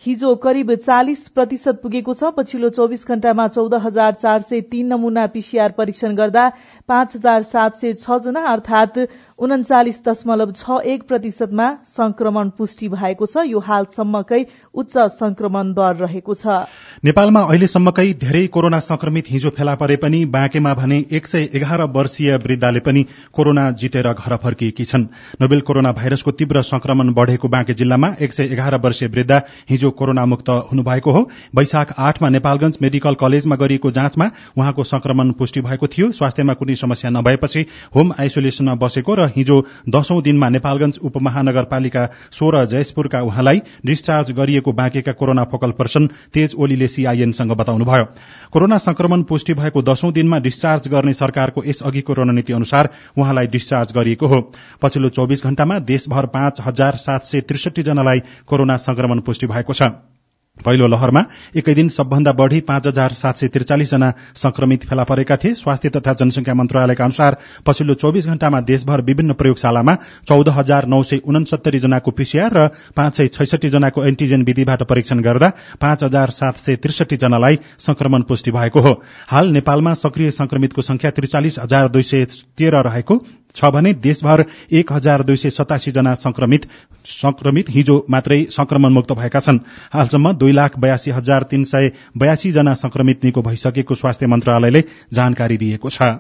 हिजो 0.07 0.35
करिब 0.37 0.75
चालिस 0.77 1.29
प्रतिशत 1.29 1.81
पुगेको 1.83 2.13
छ। 2.15 2.29
पछिल्लो 2.35 2.69
चौविस 2.71 3.07
घण्टामा 3.07 3.47
चौध 3.49 3.75
हजार 3.83 4.13
चार 4.17 4.43
सय 4.43 4.61
तीन 4.71 4.87
नमूना 4.87 5.27
पीसीआर 5.29 5.73
परीक्षण 5.73 6.15
गर्दा 6.17 6.45
पाँच 6.89 7.15
हजार 7.17 7.43
सात 7.45 7.75
सय 7.77 7.93
छ 7.95 8.19
जना 8.25 8.41
अर्थात 8.49 8.99
उन्चालिस 9.39 9.99
दशमलव 10.05 10.51
छ 10.53 10.79
एक 10.87 11.03
प्रतिशतमा 11.09 11.67
संक्रमण 11.87 12.49
पुष्टि 12.51 12.89
भएको 12.89 13.27
छ। 13.27 13.43
यो 13.47 13.59
हालसम्मकै 13.61 14.41
उच्च 14.75 14.99
संक्रमण 15.15 15.73
दर 15.73 15.97
रहेको 15.97 16.35
छ। 16.35 16.47
नेपालमा 17.05 17.41
अहिलेसम्मकै 17.43 18.07
धेरै 18.15 18.47
कोरोना 18.49 18.79
संक्रमित 18.81 19.25
हिजो 19.31 19.51
फेला 19.51 19.75
परे 19.75 19.97
पनि 19.97 20.25
बाँकेमा 20.31 20.73
भने 20.75 20.99
एक 21.11 21.27
सय 21.27 21.49
एघार 21.53 21.83
वर्षीय 21.93 22.37
वृद्धाले 22.37 22.81
पनि 22.81 23.05
कोरोना 23.33 23.71
जितेर 23.73 24.13
घर 24.13 24.37
फर्किएकी 24.37 24.85
छन्। 24.85 25.05
नोबेल 25.41 25.61
कोरोना 25.63 25.93
भाइरसको 25.93 26.31
तीव्र 26.33 26.63
संक्रमण 26.65 27.13
बढ़ेको 27.13 27.49
बाँके 27.49 27.75
जिल्लामा 27.75 28.15
एक 28.21 28.33
सय 28.33 28.53
एघार 28.53 28.79
वर्षीय 28.79 29.09
वृद्धा 29.09 29.43
हिजो 29.71 29.91
कोरोना 29.93 30.27
मुक्त 30.27 30.49
हुनुभएको 30.71 31.13
हो। 31.13 31.29
वैशाख 31.57 31.95
आठमा 31.99 32.29
नेपालगंज 32.31 32.79
मेडिकल 32.83 33.21
कलेजमा 33.21 33.57
गरिएको 33.57 33.91
जाँचमा 33.93 34.31
उहाँको 34.57 34.85
संक्रमण 34.87 35.33
पुष्टि 35.35 35.61
भएको 35.61 35.87
थियो। 35.89 36.11
स्वास्थ्यमा 36.13 36.55
कुनै 36.55 36.75
समस्या 36.77 37.11
नभएपछि 37.11 37.65
होम 37.95 38.13
आइसोलेसनमा 38.19 38.75
बसेको 38.77 39.15
र 39.15 39.27
हिजो 39.37 39.61
दशौं 39.89 40.21
दिनमा 40.23 40.49
नेपालगंज 40.49 40.99
उपमहानगरपालिका 41.03 42.09
सोह्र 42.31 42.65
जयसपुरका 42.67 43.21
उहाँलाई 43.23 43.61
डिस्चार्ज 43.87 44.33
गरिएको 44.33 44.73
बाँकेका 44.73 45.13
कोरोना 45.13 45.45
फोकल 45.45 45.71
पर्सन 45.73 46.07
तेज 46.35 46.55
ओलीले 46.59 46.89
सीआईएनसँग 46.89 47.53
बताउनुभयो। 47.53 48.05
कोरोना 48.53 48.79
संक्रमण 48.79 49.23
पुष्टि 49.23 49.55
भएको 49.55 49.83
दशौं 49.83 50.13
दिनमा 50.13 50.39
डिस्चार्ज 50.41 50.89
गर्ने 50.89 51.13
सरकारको 51.13 51.63
यस 51.67 51.83
अघिको 51.83 52.13
रणनीति 52.13 52.53
अनुसार 52.53 52.91
उहाँलाई 53.19 53.47
डिस्चार्ज 53.47 53.93
गरिएको 53.93 54.27
हो। 54.27 54.41
पछिल्लो 54.83 55.09
चौविस 55.09 55.45
घण्टामा 55.45 55.79
देशभर 55.87 56.27
पाँच 56.35 56.61
हजार 56.61 56.97
सात 56.97 57.25
सय 57.25 57.41
त्रिसठी 57.41 57.83
जनालाई 57.83 58.23
कोरोना 58.47 58.77
संक्रमण 58.77 59.21
पुष्टि 59.21 59.47
भएको 59.47 59.73
छ। 59.73 59.91
पहिलो 60.59 60.87
लहरमा 60.89 61.23
एकै 61.57 61.75
दिन 61.75 61.89
सबभन्दा 61.89 62.33
बढ़ी 62.33 62.61
पाँच 62.63 62.87
हजार 62.87 63.13
सात 63.15 63.39
सय 63.39 63.49
त्रिचालिस 63.49 63.91
जना 63.91 64.13
संक्रमित 64.37 64.85
फेला 64.85 65.05
परेका 65.05 65.37
थिए। 65.37 65.55
स्वास्थ्य 65.55 65.89
तथा 65.91 66.13
जनसंख्या 66.15 66.55
मन्त्रालयका 66.55 67.05
अनुसार 67.05 67.37
पछिल्लो 67.67 67.95
चौविस 67.97 68.27
घण्टामा 68.27 68.61
देशभर 68.63 69.01
विभिन्न 69.03 69.33
प्रयोगशालामा 69.35 69.95
चौध 70.29 70.49
हजार 70.51 70.87
नौ 70.87 71.03
सय 71.03 71.21
उनसत्तरी 71.27 71.79
जनाको 71.79 72.11
पीसीआर 72.13 72.57
र 72.57 72.67
पाँच 72.97 73.17
सय 73.17 73.29
छैसठी 73.29 73.69
जनाको 73.69 74.05
एन्टिजेन 74.07 74.43
विधिबाट 74.45 74.83
परीक्षण 74.85 75.21
गर्दा 75.23 75.53
पाँच 75.81 76.05
हजार 76.05 76.31
सात 76.33 76.57
सय 76.59 76.77
त्रिसठी 76.79 77.17
जनालाई 77.19 77.59
संक्रमण 77.79 78.23
पुष्टि 78.25 78.51
भएको 78.51 78.81
हो। 78.81 79.01
हाल 79.29 79.51
नेपालमा 79.53 79.95
सक्रिय 79.97 80.31
संक्रमितको 80.33 80.83
संख्या 80.83 81.11
त्रिचालिस 81.13 81.59
हजार 81.59 81.89
दुई 81.89 82.03
सय 82.05 82.25
तेह्र 82.59 82.83
रहेको 82.83 83.25
छ 83.57 83.65
भने 83.73 83.93
देशभर 83.97 84.45
एक 84.73 84.93
हजार 84.93 85.23
दुई 85.23 85.37
सय 85.37 85.51
सतासी 85.51 85.91
जना 85.91 86.15
संक्रमित 86.17 87.71
हिजो 87.71 88.05
मात्रै 88.11 88.43
संक्रमण 88.51 88.93
मुक्त 88.93 89.13
भएका 89.13 89.41
छन्। 89.41 89.59
हालसम्म 89.93 90.33
दुई 90.47 90.53
लाख 90.53 90.79
बयासी 90.79 91.11
हजार 91.11 91.43
तीन 91.51 91.65
सय 91.65 91.93
बयासी 92.17 92.53
जना 92.53 92.75
संक्रमित 92.77 93.25
निको 93.25 93.43
भइसकेको 93.43 93.95
स्वास्थ्य 93.97 94.27
मन्त्रालयले 94.29 94.85
जानकारी 95.13 95.57
दिएको 95.59 95.91
छ। 95.91 96.15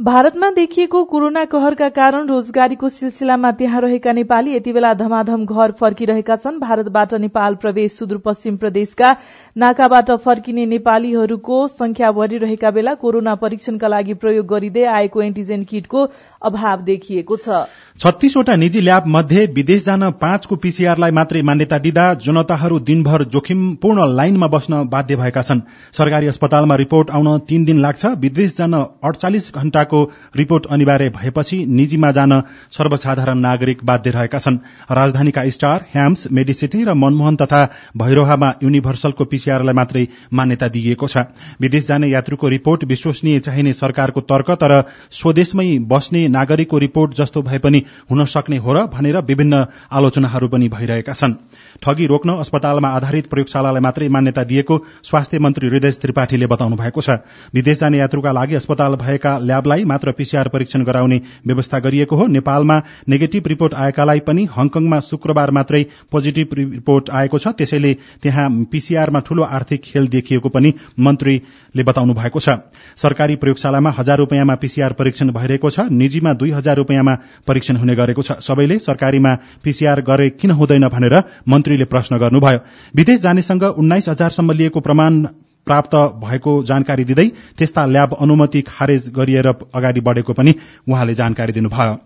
भारतमा 0.00 0.48
देखिएको 0.50 1.02
कोरोना 1.04 1.44
कहरका 1.44 1.88
कारण 1.90 2.28
रोजगारीको 2.28 2.88
सिलसिलामा 2.88 3.50
त्यहाँ 3.52 3.80
रहेका 3.80 4.12
नेपाली 4.12 4.54
यति 4.54 4.72
बेला 4.72 4.92
धमाधम 4.94 5.44
घर 5.44 5.72
फर्किरहेका 5.80 6.36
छन्। 6.36 6.58
भारतबाट 6.60 7.12
नेपाल 7.16 7.54
प्रवेश 7.54 7.92
सुदूरपश्चिम 7.92 8.56
प्रदेशका 8.56 9.10
नाकाबाट 9.56 10.10
फर्किने 10.24 10.64
नेपालीहरूको 10.66 11.66
संख्या 11.70 12.12
बढ़िरहेका 12.12 12.70
बेला 12.70 12.94
कोरोना 12.94 13.34
परीक्षणका 13.34 13.88
लागि 13.88 14.14
प्रयोग 14.14 14.46
गरिँदै 14.46 14.84
आएको 14.86 15.22
एन्टिजेन 15.22 15.64
किटको 15.64 16.06
अभाव 16.42 16.80
देखिएको 16.82 17.36
छ। 17.36 17.60
छत्तीसवटा 18.00 18.56
निजी 18.56 18.80
ल्याब 18.80 19.06
मध्ये 19.08 19.44
विदेश 19.52 19.84
जान 19.84 20.10
पाँचको 20.16 20.56
पीसीआरलाई 20.56 21.10
मात्रै 21.12 21.42
मान्यता 21.42 21.78
दिँदा 21.80 22.06
जनताहरू 22.22 22.78
दिनभर 22.88 23.24
जोखिमपूर्ण 23.28 24.08
लाइनमा 24.14 24.48
बस्न 24.48 24.82
बाध्य 24.88 25.16
भएका 25.16 25.42
छन्। 25.42 25.60
सरकारी 25.92 26.26
अस्पतालमा 26.28 26.76
रिपोर्ट 26.76 27.10
आउन 27.12 27.38
तीन 27.44 27.64
दिन 27.64 27.80
लाग्छ। 27.82 28.16
विदेश 28.18 28.56
जान 28.56 28.74
अडचालिस 28.74 29.50
घण्टाको 29.90 30.10
रिपोर्ट 30.36 30.66
अनिवार्य 30.66 31.08
भएपछि 31.10 31.64
निजीमा 31.68 32.10
जान 32.12 32.42
सर्वसाधारण 32.70 33.38
नागरिक 33.40 33.84
बाध्य 33.84 34.10
रहेका 34.10 34.38
छन्। 34.38 34.58
राजधानीका 34.90 35.48
स्टार 35.50 35.86
ह्याम्स 35.92 36.26
मेडिसिटी 36.30 36.84
र 36.84 36.94
मनमोहन 36.94 37.36
तथा 37.36 37.64
भैरोहामा 37.96 38.52
युनिभर्सलको 38.62 39.24
पीसीआरलाई 39.24 39.74
मात्रै 39.74 40.06
मान्यता 40.32 40.68
दिइएको 40.68 41.06
छ। 41.06 41.16
विदेश 41.60 41.86
जाने 41.88 42.08
यात्रुको 42.08 42.48
रिपोर्ट 42.48 42.84
विश्वसनीय 42.84 43.38
चाहिने 43.40 43.72
सरकारको 43.72 44.20
तर्क 44.22 44.50
तर 44.52 44.72
स्वदेशमै 45.12 45.68
बस्ने 45.90 46.26
नागरिकको 46.30 46.78
रिपोर्ट 46.78 47.14
जस्तो 47.14 47.42
भए 47.42 47.58
पनि 47.58 47.82
हुन 48.10 48.24
सक्ने 48.26 48.56
हो 48.58 48.72
र 48.72 48.86
भनेर 48.88 49.16
विभिन्न 49.26 49.66
आलोचनाहरू 49.90 50.48
पनि 50.48 50.68
भइरहेका 50.70 51.12
छन्। 51.12 51.34
ठगी 51.82 52.06
रोक्न 52.06 52.30
अस्पतालमा 52.38 52.88
आधारित 52.90 53.26
प्रयोगशालालाई 53.26 53.82
मात्रै 53.82 54.08
मान्यता 54.10 54.44
दिएको 54.44 54.78
स्वास्थ्य 55.02 55.38
मन्त्री 55.40 55.68
हृदय 55.68 55.90
त्रिपाठीले 56.00 56.46
बताउनु 56.46 56.76
भएको 56.76 57.00
छ। 57.00 57.10
विदेश 57.54 57.78
जाने 57.80 57.98
यात्रुका 57.98 58.32
लागि 58.32 58.54
अस्पताल 58.54 58.94
भएका 58.96 59.32
ल्याबलाई 59.40 59.79
मात्र 59.84 60.12
पीसीआर 60.12 60.48
परीक्षण 60.48 60.84
गराउने 60.84 61.20
व्यवस्था 61.46 61.78
गरिएको 61.78 62.16
हो। 62.16 62.26
नेपालमा 62.28 62.80
नेगेटिभ 63.08 63.46
रिपोर्ट 63.46 63.74
आएकालाई 63.74 64.20
पनि 64.20 64.44
हङकङमा 64.50 65.00
शुक्रबार 65.00 65.50
मात्रै 65.50 65.84
पोजिटिभ 66.10 66.48
रिपोर्ट 66.54 67.10
आएको 67.10 67.38
छ। 67.38 67.48
त्यसैले 67.50 67.94
त्यहाँ 68.22 68.48
पीसीआरमा 68.70 69.20
ठूलो 69.20 69.42
आर्थिक 69.42 69.80
खेल 69.82 70.08
देखिएको 70.08 70.48
पनि 70.48 70.74
मन्त्रीले 70.98 71.82
बताउनु 71.82 72.14
भएको 72.14 72.40
छ। 72.40 72.48
सरकारी 72.96 73.36
प्रयोगशालामा 73.36 73.90
हजार 73.90 74.18
रूपियाँमा 74.18 74.54
पीसीआर 74.56 74.92
परीक्षण 74.92 75.30
भइरहेको 75.30 75.70
छ। 75.70 75.80
निजीमा 75.90 76.32
दुई 76.34 76.50
हजार 76.50 76.76
रूपियाँमा 76.76 77.14
परीक्षण 77.46 77.76
हुने 77.76 77.94
गरेको 77.94 78.22
छ। 78.22 78.32
सबैले 78.40 78.78
सरकारीमा 78.78 79.34
पीसीआर 79.64 80.00
गरे 80.00 80.30
किन 80.30 80.50
हुँदैन 80.50 80.88
भनेर 80.88 81.22
मन्त्रीले 81.48 81.84
प्रश्न 81.84 82.18
गर्नुभयो। 82.18 82.58
विदेश 82.94 83.20
जानेसँग 83.20 83.62
उन्नाइस 83.62 84.08
हजारसम्म 84.08 84.52
लिएको 84.52 84.80
प्रमाण 84.80 85.26
प्राप्त 85.66 85.94
भएको 86.24 86.62
जानकारी 86.64 87.04
दिँदै 87.04 87.26
त्यस्ता 87.58 87.86
ल्याब 87.86 88.16
अनुमति 88.20 88.62
खारेज 88.62 89.08
गरिएर 89.08 89.48
अगाडि 89.48 90.00
बढ़ेको 90.00 90.32
पनि 90.32 90.54
उहाँले 90.88 91.14
जानकारी 91.14 91.52
दिनुभयो। 91.52 91.98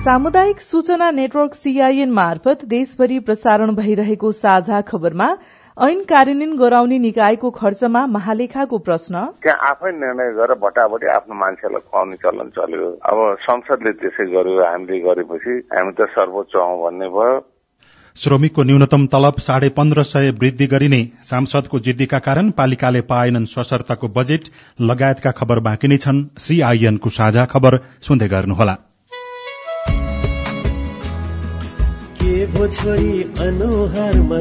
सामुदायिक 0.00 0.60
सूचना 0.60 1.10
नेटवर्क 1.10 1.54
सीआईएन 1.54 2.10
मार्फत 2.10 2.64
देशभरि 2.64 3.18
प्रसारण 3.20 3.74
भइरहेको 3.74 4.32
साझा 4.32 4.80
खबरमा 4.80 5.26
ऐन 5.76 6.02
कार्यान्वयन 6.02 6.56
गराउने 6.56 6.98
निकायको 6.98 7.50
खर्चमा 7.50 8.00
महालेखाको 8.06 8.78
प्रश्न। 8.78 9.14
त्यहाँ 9.42 9.68
आफै 9.70 9.90
निर्णय 9.92 10.32
गरेर 10.34 10.58
भटाभटी 10.58 11.06
आफ्नो 11.08 11.34
मान्छेलाई 11.34 11.80
खुवाउने 11.86 12.16
चलन 12.16 12.48
चल्यो? 12.56 12.88
अब 13.00 13.18
संसदले 13.40 13.92
त्यसै 14.02 14.26
गर्यो 14.34 14.64
हामीले 14.66 14.98
गरेपछि 15.00 15.52
हामी 15.70 15.92
त 15.94 16.08
सर्वोच्च 16.10 16.56
हौ 16.56 16.74
भन्ने 16.82 17.08
भयो। 17.08 17.38
श्रमिकको 18.16 18.62
न्यूनतम 18.62 19.06
तलब 19.06 19.38
साढे 19.38 19.68
पन्ध्र 19.70 20.02
सय 20.02 20.30
वृद्धि 20.42 20.66
गरिने 20.66 21.00
सांसदको 21.24 21.78
जिद्दीका 21.80 22.18
कारण 22.18 22.50
पालिकाले 22.58 23.00
पाएनन् 23.06 23.46
सशर्तको 23.46 24.08
बजेट 24.10 24.52
लगायतका 24.82 25.30
खबर 25.38 25.58
बाँकी 25.62 25.88
नै 25.88 25.96
छन्। 25.96 26.24
सीआईएनको 26.38 27.10
साझा 27.10 27.44
खबर 27.46 27.80
सुन्दै 28.02 28.28
गर्नुहोला। 28.28 28.76
के 32.20 32.46
भो 32.46 32.66
छोरी 32.68 33.22
अनुहारमा 33.40 34.40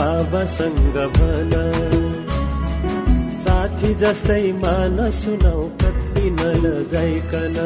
बाबासँग 0.00 0.94
भन 1.14 1.50
साथी 3.38 3.88
जस्तै 4.02 4.44
मान 4.60 4.98
सुनाउ 5.12 5.64
कति 5.82 6.30
नलजाइकन 6.36 7.56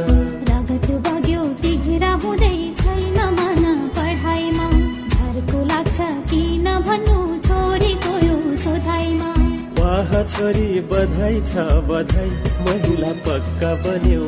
रगत 0.49 0.88
बग्यो 1.05 1.43
तिघेरा 1.62 2.11
हुँदै 2.25 2.57
छैन 2.81 3.19
मन 3.37 3.64
पढाइमा। 3.99 4.67
घरको 5.14 5.62
लाग्छ 5.71 6.09
किन 6.33 6.67
भन्नु 6.88 7.19
छोरीको 7.47 8.17
यो 8.26 8.37
सोधाइमा। 8.64 9.31
वाह 9.79 10.11
छोरी 10.35 10.69
बधाई 10.91 11.41
छ 11.53 11.69
बधाई 11.93 12.31
महिला 12.67 13.12
पक्का 13.29 13.73
बन्यो। 13.87 14.26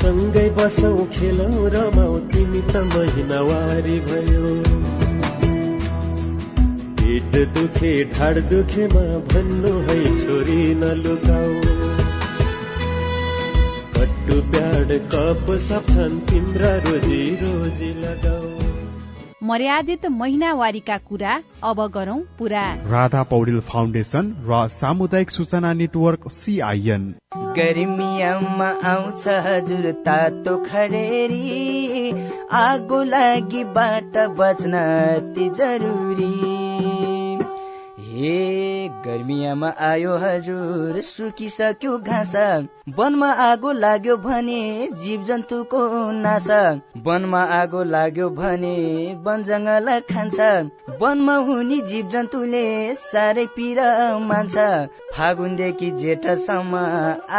सँगै 0.00 0.48
बसौ 0.58 0.96
खेलौ 1.14 1.52
रमाउ 1.76 2.18
तिमी 2.32 2.62
त 2.72 2.88
महिनावारी 2.96 4.00
भयो। 4.10 4.46
पेट 7.10 7.48
दुखे 7.54 7.92
ढाड 8.04 8.36
दुखेमा 8.50 9.00
भन्नु 9.30 9.70
है 9.86 9.96
छोरी 10.18 10.74
नलुकाऊ 10.74 11.54
कट्टु 13.96 14.36
प्याड 14.50 14.92
कप 15.14 15.50
सप्छन् 15.60 16.20
तिम्रा 16.20 16.70
रोजी 16.84 17.22
रोजी 17.40 17.90
लगाऊ। 17.94 18.68
मर्यादित 19.42 20.06
महिनावारीका 20.12 20.96
कुरा 21.08 21.34
अब 21.64 21.80
गरौं 21.94 22.18
पूरा। 22.38 22.62
राधा 22.86 23.22
पौडेल 23.22 23.60
फाउन्डेशन 23.70 24.30
र 24.46 24.66
सामुदायिक 24.70 25.30
सूचना 25.30 25.72
नेटवर्क 25.72 26.30
सिआइएन 26.30 27.14
गर्मियामा 27.58 28.70
आउँछ 28.90 29.26
हजुर 29.46 29.90
तातो 30.06 30.56
खडेरी। 30.64 32.12
आगो 32.60 33.02
लागि 33.04 33.64
बाट 33.74 34.16
बच्न 34.38 34.72
अति 34.76 35.48
जरुरी। 35.58 36.89
हे 38.20 38.88
गर्मियामा 39.04 39.68
आयो 39.84 40.16
हजुर 40.22 41.00
सुकिसक्यो 41.04 41.92
घाँस। 41.98 42.32
वनमा 42.96 43.28
आगो 43.44 43.70
लाग्यो 43.72 44.16
भने 44.24 44.88
जीव 45.02 45.22
जन्तुको 45.24 45.80
नासा। 46.16 46.58
वनमा 47.06 47.42
आगो 47.58 47.82
लाग्यो 47.92 48.28
भने 48.40 48.74
वन 49.24 49.42
जङ्गल 49.42 49.88
खान्छ। 50.10 50.40
वनमा 51.00 51.36
हुने 51.48 51.80
जीव 51.92 52.08
जन्तुले 52.08 52.66
साह्रै 53.04 53.46
पिर 53.56 53.80
मान्छ। 54.26 54.68
फागुनदेखि 55.16 55.90
जेठसम्म 56.02 56.84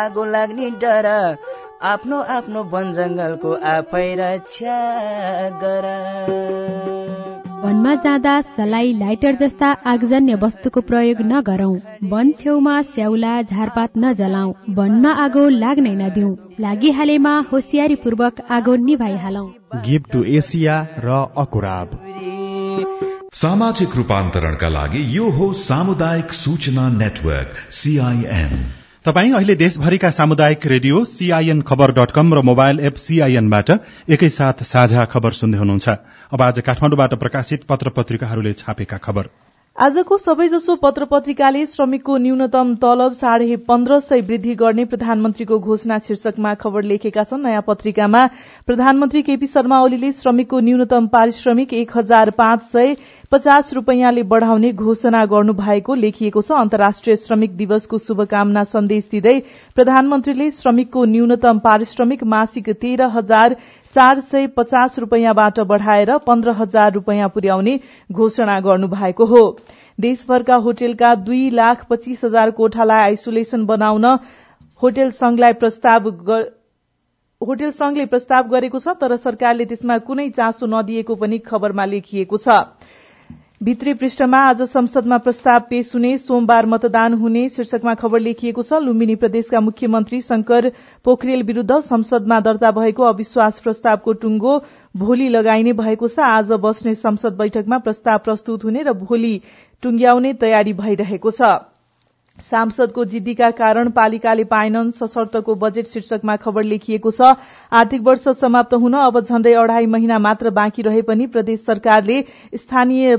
आगो 0.01 0.25
लाग्ने 0.31 0.71
डर। 0.81 1.11
आफ्नो 1.93 2.21
आफ्नो 2.39 2.63
वन 2.73 2.91
जङ्गलको 2.93 3.53
आफै 3.75 4.07
रक्षा 4.15 4.81
गर। 5.63 7.00
वनमा 7.81 7.93
जाँदा 7.95 8.33
सलाई 8.47 8.91
लाइटर 8.93 9.35
जस्ता 9.35 9.67
आगजन्य 9.91 10.35
वस्तुको 10.41 10.81
प्रयोग 10.89 11.21
नगरौं। 11.25 11.75
वन 12.09 12.31
छेउमा 12.31 12.75
स्याउला 12.89 13.31
झारपात 13.41 13.97
नजलाऊ 13.97 14.51
वनमा 14.69 15.11
आगो 15.23 15.47
लाग्नै 15.49 15.93
नदिऊ 15.95 16.29
लागिहालेमा 16.59 17.33
होसियारी 17.51 17.95
पूर्वक 18.03 18.41
आगो 18.49 18.75
निभाइहालौ। 18.83 19.45
गिफ्ट 19.87 20.11
टु 20.11 20.23
एसिया 20.33 20.75
र 21.05 21.15
अकुराब। 21.37 21.97
सामाजिक 23.41 23.95
रूपान्तरणका 23.97 24.69
लागि 24.69 25.01
यो 25.17 25.31
हो 25.31 25.51
सामुदायिक 25.63 26.33
सूचना 26.33 26.87
नेटवर्क 26.99 27.57
सीआईएन 27.79 28.55
तपाई 29.05 29.31
अहिले 29.31 29.53
देशभरिका 29.55 30.09
सामुदायिक 30.09 30.65
radio 30.67 31.03
CIN 31.05 31.61
Khabar 31.61 31.91
dot 31.91 32.11
com 32.11 32.33
र 32.33 32.41
मोबाइल 32.41 32.79
एप 32.79 32.95
सीआईएनबाट 32.95 33.69
एकैसाथ 34.09 34.61
साझा 34.63 35.05
खबर 35.05 35.31
सुन्दै 35.31 35.57
हुनुहुन्छ। 35.57 35.89
अब 36.31 36.41
आज 36.41 36.59
काठमाडौँबाट 36.61 37.13
प्रकाशित 37.15 37.63
पत्र 37.63 37.89
पत्रिकाहरूले 37.89 38.53
छापेका 38.53 38.97
खबर। 38.97 39.29
आजको 39.75 40.17
सबैजसो 40.17 40.75
पत्र 40.75 41.05
पत्रिकाले 41.11 41.65
श्रमिकको 41.65 42.15
न्यूनतम 42.17 42.73
तलब 42.77 43.13
साढे 43.13 43.55
पन्ध्र 43.67 43.99
सय 43.99 44.21
वृद्धि 44.21 44.55
गर्ने 44.55 44.83
प्रधानमन्त्रीको 44.85 45.59
घोषणा 45.59 45.97
शीर्षकमा 45.97 46.53
खबर 46.55 46.83
लेखेका 46.83 47.23
छन्। 47.23 47.41
नयाँ 47.41 47.61
पत्रिकामा 47.67 48.25
प्रधानमन्त्री 48.67 49.21
केपी 49.23 49.47
शर्मा 49.47 49.79
ओलीले 49.81 50.11
श्रमिकको 50.11 50.59
न्यूनतम 50.59 51.07
पारिश्रमिक 51.07 51.73
एक 51.73 51.97
हजार 51.97 52.29
पाँच 52.37 52.61
सय 52.63 52.95
पचास 53.31 53.73
रूपियाँले 53.73 54.23
बढ़ाउने 54.27 54.71
घोषणा 54.73 55.25
गर्नु 55.25 55.53
भएको 55.55 55.95
लेखिएको 55.95 56.41
छ। 56.41 56.51
अन्तर्राष्ट्रिय 56.51 57.15
श्रमिक 57.15 57.55
दिवसको 57.57 57.97
शुभकामना 57.97 58.63
सन्देश 58.67 59.07
दिँदै 59.11 59.37
प्रधानमन्त्रीले 59.75 60.51
श्रमिकको 60.51 61.05
न्यूनतम 61.15 61.59
पारिश्रमिक 61.63 62.23
मासिक 62.27 62.69
तेह्र 62.75 63.09
हजार 63.15 63.55
चार 63.95 64.19
सय 64.21 64.47
पचास 64.47 64.97
रूपियाँबाट 64.99 65.59
बढ़ाएर 65.67 66.17
पन्ध्र 66.27 66.51
हजार 66.55 66.93
रूपियाँ 66.93 67.29
पुर्याउने 67.29 67.79
घोषणा 68.11 68.59
गर्नु 68.59 68.87
भएको 68.87 69.25
हो। 69.25 69.43
देशभरका 69.99 70.55
होटेलका 70.65 71.13
दुई 71.21 71.49
लाख 71.51 71.85
पच्चीस 71.89 72.23
हजार 72.25 72.51
कोठालाई 72.51 73.01
आइसोलेशन 73.01 73.65
बनाउन 73.65 74.05
होटेल 74.81 75.09
संघलाई 75.11 75.53
प्रस्ताव 75.55 76.09
होटल 77.41 77.69
संघले 77.71 78.05
प्रस्ताव 78.05 78.47
गरेको 78.47 78.79
छ 78.79 78.93
तर 79.01 79.15
सरकारले 79.17 79.65
त्यसमा 79.65 79.97
कुनै 80.07 80.29
चासो 80.31 80.67
नदिएको 80.69 81.15
पनि 81.15 81.37
खबरमा 81.45 81.85
लेखिएको 81.85 82.37
छ। 82.37 82.57
भित्री 83.61 83.93
पृष्ठमा 83.93 84.37
आज 84.41 84.61
संसदमा 84.61 85.17
प्रस्ताव 85.17 85.59
पेश 85.69 85.93
हुने 85.95 86.15
सोमबार 86.17 86.65
मतदान 86.65 87.13
हुने 87.13 87.47
शीर्षकमा 87.49 87.93
खबर 87.95 88.19
लेखिएको 88.19 88.61
छ। 88.61 88.73
लुम्बिनी 88.81 89.15
प्रदेशका 89.15 89.59
मुख्यमन्त्री 89.61 90.21
शंकर 90.21 90.69
पोखरेल 91.05 91.43
विरूद्ध 91.43 91.79
संसदमा 91.81 92.39
दर्ता 92.39 92.71
भएको 92.71 93.03
अविश्वास 93.05 93.59
प्रस्तावको 93.59 94.13
टुंगो 94.23 94.57
भोलि 94.95 95.27
लगाइने 95.29 95.73
भएको 95.73 96.07
छ। 96.07 96.19
आज 96.19 96.51
बस्ने 96.61 96.93
संसद 96.95 97.37
बैठकमा 97.37 97.77
प्रस्ताव 97.79 98.17
प्रस्तुत 98.19 98.63
हुने 98.63 98.83
र 98.83 98.93
भोलि 98.93 99.33
टुंग्याउने 99.83 100.33
तयारी 100.35 100.73
भइरहेको 100.73 101.31
छ। 101.31 101.49
सांसदको 102.37 103.05
जिद्दीका 103.05 103.49
कारण 103.59 103.89
पालिकाले 103.91 104.43
पाएनन् 104.45 104.89
सशर्तको 104.93 105.55
बजेट 105.55 105.87
शीर्षकमा 105.87 106.35
खबर 106.37 106.63
लेखिएको 106.63 107.11
छ। 107.11 107.29
आर्थिक 107.71 108.01
वर्ष 108.01 108.27
समाप्त 108.39 108.73
हुन 108.75 108.97
अब 109.01 109.19
झण्डै 109.21 109.53
अढ़ाई 109.55 109.85
महिना 109.93 110.19
मात्र 110.19 110.49
बाँकी 110.57 110.81
रहे 110.81 111.01
पनि 111.11 111.27
प्रदेश 111.29 111.63
सरकारले 111.65 112.19
स्थानीय 112.55 113.15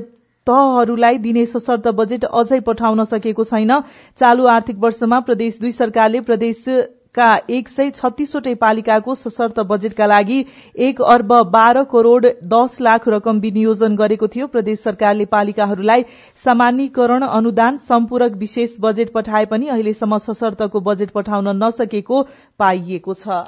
तहहरूलाई 0.47 1.19
दिने 1.21 1.45
सशर्त 1.49 1.87
बजेट 1.97 2.25
अझै 2.37 2.61
पठाउन 2.63 3.05
सकेको 3.07 3.45
छैन। 3.47 3.75
चालू 4.19 4.47
आर्थिक 4.53 4.79
वर्षमा 4.81 5.21
प्रदेश 5.23 5.59
दुई 5.61 5.71
सरकारले 5.73 6.21
प्रदेशका 6.23 7.29
एक 7.51 7.69
सय 7.69 7.91
छत्तीसवटै 7.93 8.55
पालिकाको 8.57 9.15
सशर्त 9.17 9.61
बजेटका 9.67 10.07
लागि 10.07 10.39
एक 10.87 11.03
अर्ब 11.09 11.35
बाह्र 11.51 11.85
करोड़ 11.91 12.33
दस 12.53 12.81
लाख 12.81 13.09
रकम 13.09 13.41
विनियोजन 13.41 13.97
गरेको 13.97 14.29
थियो। 14.29 14.47
प्रदेश 14.49 14.83
सरकारले 14.83 15.29
पालिकाहरूलाई 15.35 16.05
सामान्यकरण 16.45 17.29
अनुदान 17.31 17.79
सम्पूरक 17.85 18.37
विशेष 18.39 18.77
बजेट 18.81 19.13
पठाए 19.13 19.45
पनि 19.47 19.69
अहिलेसम्म 19.69 20.19
सशर्तको 20.27 20.81
बजेट 20.83 21.11
पठाउन 21.13 21.57
नसकेको 21.63 22.23
पाइएको 22.59 23.15
छ। 23.17 23.41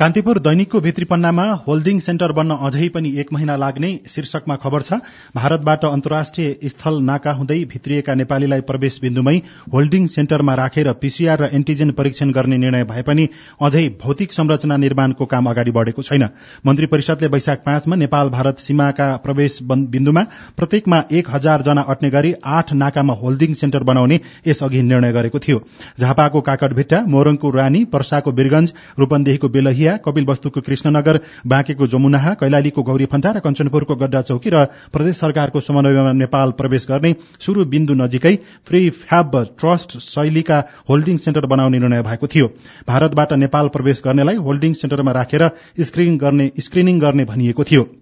कान्तिपुर 0.00 0.38
दैनिकको 0.38 0.80
भित्री 0.80 1.04
पन्नामा 1.04 1.42
होल्डिङ 1.64 1.98
सेन्टर 2.00 2.32
बन्न 2.32 2.54
अझै 2.66 2.86
पनि 2.92 3.08
एक 3.20 3.32
महिना 3.32 3.56
लाग्ने 3.56 3.88
शीर्षकमा 4.08 4.54
खबर 4.56 4.82
छ। 4.82 4.98
भारतबाट 5.34 5.84
अन्तर्राष्ट्रिय 5.86 6.68
स्थल 6.70 7.00
नाका 7.04 7.32
हुँदै 7.32 7.58
भित्रिएका 7.72 8.14
नेपालीलाई 8.14 8.60
प्रवेश 8.70 8.98
बिन्दुमै 9.02 9.34
होल्डिङ 9.74 10.06
सेन्टरमा 10.06 10.54
राखेर 10.60 10.92
पीसीआर 11.02 11.42
र 11.42 11.48
एन्टिजेन 11.52 11.90
परीक्षण 11.98 12.30
गर्ने 12.32 12.58
निर्णय 12.58 12.84
भए 12.84 13.02
पनि 13.02 13.26
अझै 13.60 13.82
भौतिक 14.00 14.32
संरचना 14.32 14.76
निर्माणको 14.78 15.26
काम 15.26 15.50
अगाडि 15.50 15.70
बढ़ेको 15.72 16.02
छैन। 16.02 16.24
मन्त्री 16.64 16.86
परिषदले 16.86 17.28
वैशाख 17.28 17.62
पाँचमा 17.66 17.96
नेपाल 17.96 18.28
भारत 18.30 18.64
सीमाका 18.68 19.10
प्रवेश 19.18 19.58
बिन्दुमा 19.66 20.24
प्रत्येकमा 20.56 21.02
एक 21.12 21.30
हजार 21.30 21.66
जना 21.68 21.84
अट्ने 21.88 22.12
गरी 22.16 22.32
आठ 22.54 22.72
नाकामा 22.84 23.18
होल्डिङ 23.20 23.60
सेन्टर 23.60 23.88
बनाउने 23.92 24.20
यसअघि 24.46 24.82
निर्णय 24.84 25.12
गरेको 25.12 25.38
थियो। 25.40 25.60
झापाको 26.00 26.40
काकडभिट्टा 26.48 27.04
मोरङको 27.08 27.54
रानी 27.58 27.84
पर्साको 27.92 28.36
वीरगंज 28.40 28.74
रूपन्देहीको 28.98 29.48
बेलहिया 29.50 29.88
कपिल 29.96 30.24
वस्तुको 30.24 30.60
कृष्णनगर 30.60 31.20
बाँकेको 31.46 31.86
जमुनाहा 31.86 32.34
कैलालीको 32.34 32.82
गौरीफन्टा 32.82 33.30
र 33.30 33.38
कञ्चनपुरको 33.40 33.96
गड्डा 33.96 34.22
चौकी 34.22 34.50
र 34.50 34.64
प्रदेश 34.92 35.16
सरकारको 35.16 35.60
समन्वयमा 35.60 36.12
नेपाल 36.12 36.50
प्रवेश 36.50 36.86
गर्ने 36.90 37.14
शुरू 37.40 37.64
बिन्दु 37.64 37.94
नजिकै 37.94 38.34
फ्री 38.66 38.90
फ्याब 38.90 39.36
ट्रस्ट 39.60 39.98
शैलीका 39.98 40.58
होल्डिङ 40.90 41.16
सेन्टर 41.16 41.46
बनाउने 41.46 41.78
निर्णय 41.78 42.02
भएको 42.02 42.26
थियो। 42.26 42.46
भारतबाट 42.88 43.32
नेपाल 43.32 43.68
प्रवेश 43.68 44.02
गर्नेलाई 44.04 44.36
होल्डिङ 44.36 44.72
सेन्टरमा 44.72 45.12
राखेर 45.12 45.50
स्क्रिनिङ 45.80 47.00
गर्ने 47.00 47.24
भनिएको 47.24 47.64
थियो। 47.64 47.99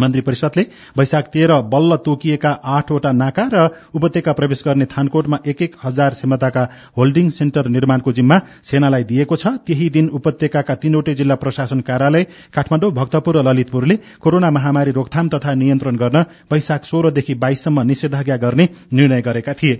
मन्त्री 0.00 0.20
परिषदले 0.20 0.66
वैशाख 0.98 1.24
तेह्र 1.32 1.60
बल्ल 1.68 1.96
तोकिएका 2.04 2.50
आठवटा 2.74 3.12
नाका 3.14 3.48
र 3.54 3.68
उपत्यका 3.94 4.32
प्रवेश 4.32 4.62
गर्ने 4.66 4.86
थानकोटमा 4.86 5.38
एक 5.46 5.62
एक 5.62 5.76
हजार 5.84 6.10
क्षमताका 6.12 6.68
होल्डिङ 6.96 7.30
सेन्टर 7.30 7.68
निर्माणको 7.68 8.12
जिम्मा 8.12 8.40
सेनालाई 8.62 9.04
दिएको 9.04 9.36
छ। 9.36 9.46
त्यही 9.66 9.88
दिन 9.90 10.08
उपत्यका 10.14 10.62
तीनवटै 10.74 11.14
जिल्ला 11.14 11.34
प्रशासन 11.36 11.80
कार्यालय 11.80 12.26
काठमाडौँ 12.54 12.92
भक्तपुर 12.92 13.36
र 13.36 13.42
ललितपुरले 13.44 13.96
कोरोना 14.20 14.50
महामारी 14.50 14.90
रोकथाम 14.92 15.28
तथा 15.28 15.54
नियन्त्रण 15.54 15.96
गर्न 15.96 16.24
वैशाख 16.52 16.84
सोह्रदेखि 16.84 17.34
बाइससम्म 17.36 17.82
निषेधाज्ञा 17.84 18.36
गर्ने 18.36 18.68
निर्णय 18.92 19.20
गरेका 19.22 19.52
थिए। 19.54 19.74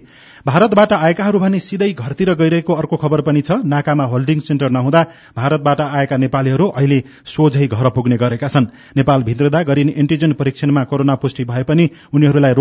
भारतबाट 0.47 0.93
आएकाहरू 0.95 1.39
भने 1.39 1.59
सिधै 1.59 1.93
घरतिर 1.95 2.33
गइरहेको 2.35 2.73
अर्को 2.75 2.97
खबर 2.97 3.21
पनि 3.21 3.41
छ। 3.41 3.65
नाकामा 3.65 4.05
होल्डिङ 4.05 4.41
सेन्टर 4.41 4.71
नहुँदा 4.71 5.03
भारतबाट 5.37 5.81
आएका 5.81 6.17
नेपालीहरू 6.17 6.67
अहिले 6.71 7.03
सोझै 7.27 7.67
घर 7.67 7.89
पुग्ने 7.91 8.17
गरेका 8.17 8.49
छन्। 8.49 8.67
नेपाल 8.97 9.23
भित्रदा 9.23 9.63
गरिने 9.63 9.93
एन्टिजेन 10.05 10.33
परीक्षणमा 10.39 10.83
कोरोना 10.87 11.15
पुष्टि 11.19 11.45
भए 11.47 11.63
पनि 11.69 11.85
उनीहरूलाई 12.15 12.53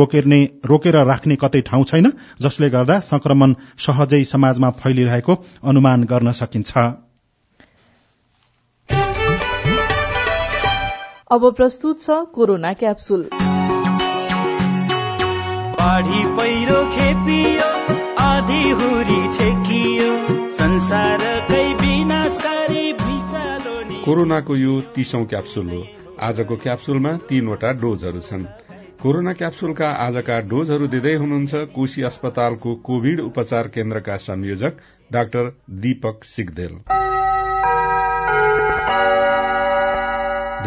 रोकेर 0.65 0.95
राख्ने 1.05 1.35
कतै 1.41 1.61
ठाउँ 1.67 1.85
छैन 1.85 2.11
जसले 2.41 2.69
गर्दा 2.75 2.99
संक्रमण 3.05 3.55
सहजै 3.85 4.23
समाजमा 4.29 4.69
फैलिरहेको 4.81 5.33
अनुमान 5.65 6.03
गर्न 6.11 6.31
सकिन्छ। 6.39 6.71
अब 11.29 11.43
प्रस्तुत 11.57 11.99
छ 11.99 12.17
कोरोना 12.33 12.71
क्याप्सुल। 12.81 13.21
बाढी 15.77 16.21
पहिरो 16.37 16.79
खेपियो 16.91 17.69
आधी 18.25 18.63
हुरी 18.81 19.21
छेकियो 19.37 20.11
संसारकै 20.53 21.65
विनाशकारी 21.81 22.85
कोरोनाको 24.05 24.55
यो 24.55 24.79
तीसौं 24.95 25.25
क्याप्सुल 25.25 25.67
हो। 25.69 25.81
आजको 26.19 26.55
क्याप्सुलमा 26.55 27.17
तीनवटा 27.29 27.71
डोजहरू 27.71 28.19
छन्। 28.19 28.45
कोरोना 29.01 29.33
क्याप्सुलका 29.33 29.89
आजका 29.89 30.39
डोजहरू 30.39 30.87
दिँदै 30.87 31.13
हुनुहुन्छ 31.13 31.55
कोशी 31.55 32.01
अस्पतालको 32.01 32.75
कोविड 32.75 33.19
उपचार 33.19 33.67
केन्द्रका 33.67 34.17
संयोजक 34.17 34.73
डाक्टर 35.11 35.49
दीपक 35.69 36.23
सिगदेल। 36.23 36.75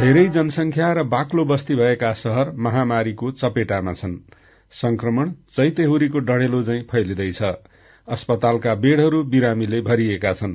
धेरै 0.00 0.28
जनसंख्या 0.28 0.92
र 0.92 1.02
बाक्लो 1.02 1.44
बस्ती 1.44 1.74
भएका 1.74 2.12
शहर 2.12 2.50
महामारीको 2.56 3.30
चपेटामा 3.30 3.92
छन्। 3.92 4.16
संक्रमण 4.72 5.30
चैतेहुरीको 5.56 6.18
डढेलो 6.18 6.62
झै 6.62 6.80
फैलिँदैछ। 6.90 7.42
अस्पतालका 8.08 8.74
बेडहरू 8.74 9.22
बिरामीले 9.24 9.80
भरिएका 9.80 10.32
छन्। 10.32 10.54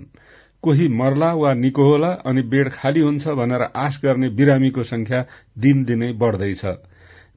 कोही 0.64 0.88
मर्ला 0.88 1.34
वा 1.34 1.54
निको 1.54 1.84
होला 1.84 2.08
अनि 2.26 2.42
बेड 2.50 2.70
खाली 2.72 3.02
हुन्छ 3.02 3.28
भनेर 3.38 3.62
आश 3.78 4.00
गर्ने 4.04 4.30
बिरामीको 4.32 4.84
संख्या 4.84 5.26
दिनदिनै 5.58 6.12
बढ़दैछ। 6.14 6.66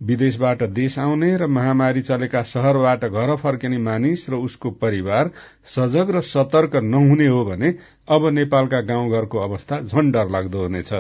विदेशबाट 0.03 0.63
देश 0.71 0.99
आउने 0.99 1.37
र 1.37 1.47
महामारी 1.49 2.03
चलेका 2.03 2.43
शहरबाट 2.45 3.05
घर 3.05 3.35
फर्किने 3.37 3.79
मानिस 3.81 4.29
र 4.31 4.35
उसको 4.45 4.71
परिवार 4.83 5.31
सजग 5.67 6.11
र 6.17 6.21
सतर्क 6.23 6.77
नहुने 6.85 7.27
हो 7.27 7.45
भने 7.45 7.75
अब 8.09 8.29
नेपालका 8.33 8.81
गाउँघरको 8.85 9.39
अवस्था 9.41 9.81
झन 9.83 10.11
डरलाग्दो 10.11 10.63
हुनेछ। 10.63 10.93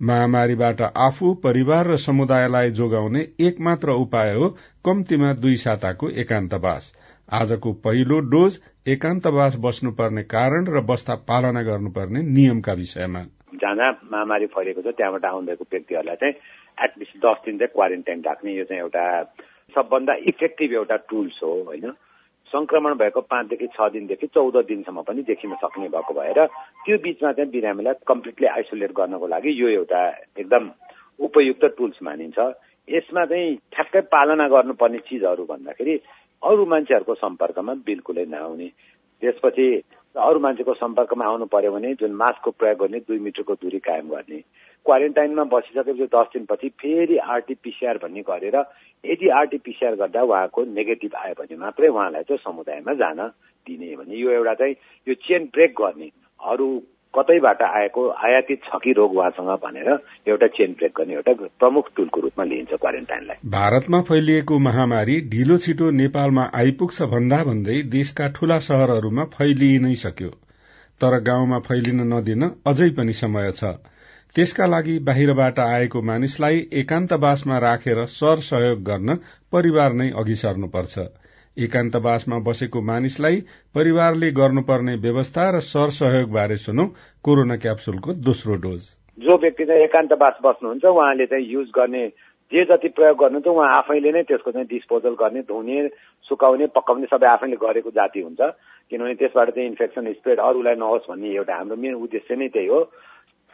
महामारीबाट 0.00 0.80
आफू 0.82 1.32
परिवार 1.42 1.86
र 1.86 1.96
समुदायलाई 1.98 2.70
जोगाउने 2.70 3.26
एकमात्र 3.40 3.90
उपाय 4.00 4.34
हो 4.34 4.48
कम्तीमा 4.84 5.32
दुई 5.34 5.56
साताको 5.56 6.08
एकान्तवास। 6.22 6.92
आजको 7.32 7.72
पहिलो 7.84 8.18
डोज 8.30 8.58
एकान्तवास 8.86 9.56
बस्नुपर्ने 9.64 10.22
कारण 10.28 10.66
र 10.68 10.80
बस्दा 10.84 11.14
पालना 11.24 11.60
गर्नुपर्ने 11.62 12.20
नियमका 12.22 12.72
विषयमा। 12.72 13.20
जहाँ 13.56 13.76
जहाँ 13.76 13.92
महामारी 14.12 14.46
फैलिएको 14.46 14.82
छ 14.82 14.92
त्यहाँबाट 14.92 15.24
आउनुभएको 15.24 15.64
व्यक्तिहरूलाई 15.72 16.16
चाहिँ 16.20 16.34
एटलिस्ट 16.78 17.16
दस 17.16 17.38
दिन 17.46 17.58
चाहिँ 17.58 17.72
क्वारेन्टाइन 17.72 18.20
राख्ने 18.20 18.52
यो 18.52 18.64
चाहिँ 18.64 18.80
एउटा 18.82 19.04
सबभन्दा 19.76 20.14
इफेक्टिभ 20.28 20.72
एउटा 20.72 20.96
टुल्स 21.08 21.38
हो 21.42 21.52
होइन? 21.64 21.90
संक्रमण 22.52 22.94
भएको 23.00 23.20
पाँचदेखि 23.24 23.66
छ 23.72 23.88
दिनदेखि 23.92 24.26
चौध 24.36 24.56
दिनसम्म 24.68 25.02
पनि 25.08 25.22
देखिन 25.32 25.54
सक्ने 25.64 25.88
भएको 25.88 26.12
भएर 26.20 26.44
त्यो 26.84 26.98
बिचमा 27.00 27.32
चाहिँ 27.32 27.50
बिरामीलाई 27.50 28.04
कम्प्लिटली 28.04 28.46
आइसोलेट 28.52 28.92
गर्नको 28.92 29.26
लागि 29.26 29.50
यो 29.62 29.68
एउटा 29.80 30.02
एकदम 30.44 30.70
उपयुक्त 31.18 31.64
टुल्स 31.78 31.98
मानिन्छ। 32.02 32.38
यसमा 32.88 33.24
चाहिँ 33.32 33.56
ठ्याक्कै 33.72 34.00
पालना 34.12 34.48
गर्नुपर्ने 34.52 34.98
चिजहरू 35.08 35.44
भन्दाखेरि 35.48 35.96
अरू 36.42 36.66
मान्छेहरूको 36.66 37.14
सम्पर्कमा 37.14 37.74
बिल्कुलै 37.86 38.24
नआउने 38.26 38.68
त्यसपछि 39.22 39.66
अरू 40.14 40.40
मान्छेको 40.40 40.74
सम्पर्कमा 40.74 41.24
आउनु 41.24 41.46
पर्यो 41.46 41.70
भने 41.72 41.94
जुन 42.00 42.12
मास्कको 42.14 42.50
प्रयोग 42.50 42.78
गर्ने 42.78 42.98
दुई 43.00 43.18
मिटरको 43.18 43.54
दूरी 43.54 43.78
कायम 43.78 44.08
गर्ने। 44.08 44.38
क्वारेन्टाइनमा 44.86 45.44
बसिसकेपछि 45.44 46.06
दस 46.14 46.26
दिनपछि 46.32 46.68
फेरि 46.80 47.16
आरटिपिसिआर 47.34 47.98
भन्ने 47.98 48.22
गरेर 48.22 48.56
यदि 49.04 49.28
आरटिपिसिआर 49.38 49.94
गर्दा 49.96 50.22
उहाँको 50.22 50.64
नेगेटिभ 50.74 51.14
आयो 51.16 51.34
भने 51.40 51.56
मात्रै 51.56 51.88
उहाँलाई 51.88 52.22
चाहिँ 52.22 52.44
समुदायमा 52.44 52.94
जान 52.94 53.20
दिने 53.66 53.96
भने 53.96 54.16
यो 54.16 54.30
एउटा 54.30 54.54
चाहिँ 54.54 54.74
यो 55.06 55.14
चेन 55.24 55.48
ब्रेक 55.54 55.74
गर्ने। 55.80 56.10
अरू 56.40 56.68
कतैबाट 57.16 57.62
आएको 57.62 58.02
आयातित 58.26 58.60
छ 58.64 58.78
कि 58.84 58.92
रोग 58.92 59.16
उहाँसँग 59.16 59.50
भनेर 59.64 59.88
एउटा 60.28 60.46
चेन 60.56 60.72
ब्रेक 60.72 60.92
गर्ने 60.98 61.14
एउटा 61.14 61.32
प्रमुख 61.62 61.90
टुलको 61.96 62.20
रूपमा 62.20 62.44
लिइन्छ 62.44 62.72
क्वारेन्टाइनलाई। 62.74 63.36
भारतमा 63.50 64.00
फैलिएको 64.02 64.58
महामारी 64.58 65.20
ढिलो 65.30 65.56
छिटो 65.58 65.90
नेपालमा 66.00 66.50
आइपुग्छ 66.54 67.02
भन्दा 67.14 67.42
भन्दै 67.44 67.82
देशका 67.92 68.28
ठूला 68.28 68.58
शहरहरूमा 68.68 69.24
फैलिइ 69.34 69.78
नै 69.78 69.94
सक्यो। 70.02 70.30
तर 71.00 71.18
गाउँमा 71.22 71.58
फैलिन 71.68 72.06
नदिन 72.12 72.50
अझै 72.66 72.90
पनि 72.90 73.12
समय 73.14 73.52
छ। 73.52 73.74
त्यसका 74.36 74.66
लागि 74.66 74.98
बाहिरबाट 74.98 75.58
आएको 75.60 76.00
मानिसलाई 76.02 76.56
एकान्तवासमा 76.72 77.58
राखेर 77.58 78.04
सर 78.12 78.40
सहयोग 78.44 78.82
गर्न 78.82 79.14
परिवार 79.52 79.92
नै 79.92 80.08
अघि 80.16 80.34
सर्नुपर्छ। 80.36 80.98
एकान्तवासमा 81.56 82.38
बसेको 82.46 82.80
मानिसलाई 82.82 83.36
परिवारले 83.74 84.30
गर्नुपर्ने 84.30 84.94
व्यवस्था 85.02 85.42
र 85.50 85.60
सरसहयोग 85.62 86.30
बारे 86.32 86.56
सुनौ 86.58 86.86
कोरोना 87.24 87.56
क्याप्सुलको 87.56 88.12
दोस्रो 88.26 88.54
डोज। 88.64 88.82
जो 89.18 89.36
व्यक्ति 89.38 89.64
चाहिँ 89.64 89.82
एकान्तवास 89.82 90.38
बस्नुहुन्छ 90.44 90.84
उहाँले 90.84 91.26
चाहिँ 91.26 91.46
युज 91.46 91.68
गर्ने 91.76 92.06
जे 92.52 92.64
जति 92.64 92.88
प्रयोग 92.98 93.16
गर्नुहुन्छ 93.18 93.46
उहाँ 93.46 93.70
आफैले 93.76 94.12
नै 94.12 94.22
त्यसको 94.22 94.50
चाहिँ 94.50 94.66
डिस्पोजल 94.66 95.14
गर्ने 95.22 95.42
धुने 95.46 95.88
सुकाउने 96.26 96.66
पकाउने 96.74 97.06
सबै 97.06 97.26
आफैले 97.28 97.56
गरेको 97.62 97.90
जाति 97.90 98.20
हुन्छ। 98.20 98.40
किनभने 98.90 99.14
त्यसबाट 99.14 99.50
चाहिँ 99.54 99.68
इन्फेक्सन 99.68 100.12
स्प्रेड 100.12 100.38
अरूलाई 100.40 100.74
नहोस् 100.74 101.08
भन्ने 101.10 101.34
एउटा 101.38 101.54
हाम्रो 101.54 101.76
मेन 101.76 101.94
उद्देश्य 101.94 102.36
नै 102.36 102.48
त्यही 102.50 102.66
हो। 102.66 102.80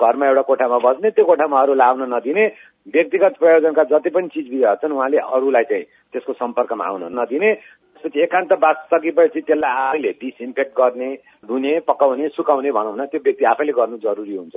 घरमा 0.01 0.27
एउटा 0.27 0.43
कोठामा 0.49 0.79
बस्ने 0.89 1.11
त्यो 1.13 1.25
कोठामा 1.25 1.61
अरूलाई 1.61 1.89
आउन 1.89 2.03
नदिने 2.15 2.45
व्यक्तिगत 2.97 3.37
प्रयोजनका 3.39 3.85
जति 3.93 4.11
पनि 4.11 4.29
चिज 4.33 4.49
बिजहरू 4.51 4.81
छन् 4.81 4.97
उहाँले 4.97 5.19
अरूलाई 5.21 5.65
चाहिँ 5.71 5.85
त्यसको 6.13 6.33
सम्पर्कमा 6.33 6.85
आउन 6.85 7.03
नदिने 7.21 7.51
एकान्त 8.07 8.53
सकेपछि 8.93 9.41
त्यसलाई 9.41 9.71
आफैले 9.71 10.11
डिसइन्फेक्ट 10.21 10.73
गर्ने 10.81 11.15
धुने 11.49 11.79
पकाउने 11.89 12.29
सुकाउने 12.29 12.71
भनौँ 12.73 12.97
न 12.97 13.07
त्यो 13.07 13.21
व्यक्ति 13.25 13.45
आफैले 13.45 13.73
गर्नु 13.73 13.97
जरुरी 13.99 14.37
हुन्छ। 14.37 14.57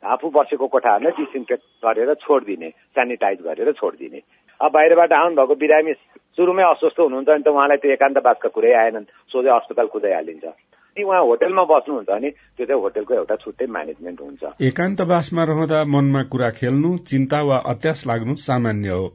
आफू 0.00 0.30
बसेको 0.32 0.66
कोठाहरूलाई 0.66 1.12
डिसइन्फेक्ट 1.18 1.64
गरेर 1.84 2.14
छोडिदिने 2.14 2.68
सेनिटाइज 2.96 3.38
गरेर 3.44 3.72
छोडिदिने। 3.72 4.20
अब 4.60 4.72
बाहिरबाट 4.72 5.12
आउनुभएको 5.12 5.54
बिरामी 5.54 5.92
सुरुमै 6.36 6.64
अस्वस्थ 6.64 7.00
हुनुहुन्छ 7.00 7.28
भने 7.28 7.42
त 7.44 7.48
उहाँलाई 7.48 7.76
त्यो 7.84 7.92
एकान्तवासका 7.92 8.48
कुरै 8.48 8.72
आएनन् 8.72 9.10
सोझै 9.28 9.50
अस्पताल 9.50 9.86
कुदाइहालिन्छ 9.92 10.44
यदि 10.44 11.02
उहाँ 11.04 11.20
होटेलमा 11.20 11.64
बस्नुहुन्छ 11.64 12.10
भने 12.10 12.30
त्यो 12.30 12.66
चाहिँ 12.66 12.80
होटेलको 12.82 13.14
एउटा 13.14 13.36
छुट्टै 13.36 13.66
म्यानेजमेन्ट 13.66 14.20
हुन्छ। 14.20 14.42
एकान्तवासमा 14.68 15.44
रहँदा 15.44 15.84
मनमा 15.84 16.22
कुरा 16.32 16.50
खेल्नु 16.60 16.96
चिन्ता 17.10 17.40
वा 17.42 17.56
अत्यास 17.72 18.04
लाग्नु 18.06 18.34
सामान्य 18.48 18.88
हो। 18.90 19.06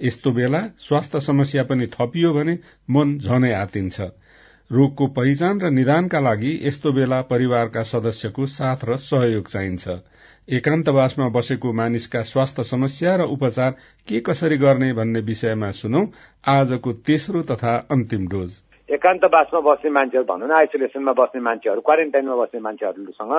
यस्तो 0.00 0.30
बेला 0.32 0.60
स्वास्थ्य 0.78 1.20
समस्या 1.20 1.62
पनि 1.64 1.86
थपियो 1.86 2.32
भने 2.32 2.58
मन 2.90 3.18
झनै 3.18 3.52
आतिन्छ। 3.54 4.00
रोगको 4.70 5.06
पहिचान 5.06 5.60
र 5.60 5.70
निदानका 5.70 6.20
लागि 6.20 6.52
यस्तो 6.62 6.92
बेला 6.92 7.20
परिवारका 7.30 7.82
सदस्यको 7.82 8.46
साथ 8.48 8.84
र 8.84 8.96
सहयोग 8.98 9.48
चाहिन्छ। 9.48 9.98
एकान्तवासमा 10.48 11.28
बसेको 11.28 11.72
मानिसका 11.72 12.22
स्वास्थ्य 12.22 12.64
समस्या 12.64 13.16
र 13.16 13.22
उपचार 13.30 13.70
के 14.08 14.20
कसरी 14.20 14.56
गर्ने 14.56 14.92
भन्ने 14.92 15.20
विषयमा 15.20 15.70
सुनौ 15.80 16.02
आजको 16.44 16.92
तेस्रो 17.06 17.42
तथा 17.50 17.76
अन्तिम 17.90 18.26
डोज। 18.28 18.50
एकान्तवासमा 18.88 19.60
बस्ने 19.60 19.90
मान्छेहरू 19.90 20.26
भनौँ 20.26 20.48
न 20.48 20.52
आइसोलेसनमा 20.52 21.12
बस्ने 21.12 21.40
मान्छेहरू 21.40 21.80
क्वारेन्टाइनमा 21.80 22.36
बस्ने 22.36 22.60
मान्छेहरूसँग 22.60 23.32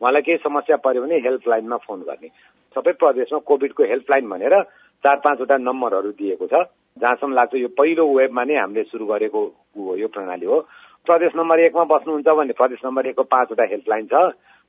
उहाँलाई 0.00 0.22
केही 0.22 0.38
समस्या 0.38 0.76
पर्यो 0.76 1.02
भने 1.02 1.16
हेल्पलाइनमा 1.24 1.76
फोन 1.86 2.00
गर्ने। 2.00 2.28
सबै 2.76 2.92
प्रदेशमा 3.00 3.38
कोभिडको 3.48 3.84
हेल्पलाइन 3.84 4.28
भनेर 4.28 4.54
चार 5.04 5.16
पाँचवटा 5.24 5.56
नम्बरहरू 5.58 6.10
दिएको 6.20 6.46
छ 6.46 6.54
जहाँसम्म 6.96 7.32
लाग्छ 7.34 7.54
यो 7.54 7.68
पहिलो 7.78 8.04
वेबमा 8.12 8.44
नै 8.44 8.56
हामीले 8.56 8.82
सुरु 8.90 9.06
गरेको 9.06 9.40
यो 9.96 10.08
प्रणाली 10.08 10.46
हो। 10.46 10.58
प्रदेश 11.06 11.32
नम्बर 11.36 11.60
एकमा 11.60 11.84
बस्नुहुन्छ 11.88 12.28
भने 12.28 12.52
प्रदेश 12.52 12.80
नम्बर 12.84 13.06
एकको 13.06 13.22
पाँचवटा 13.24 13.64
हेल्पलाइन 13.70 14.06
छ। 14.12 14.14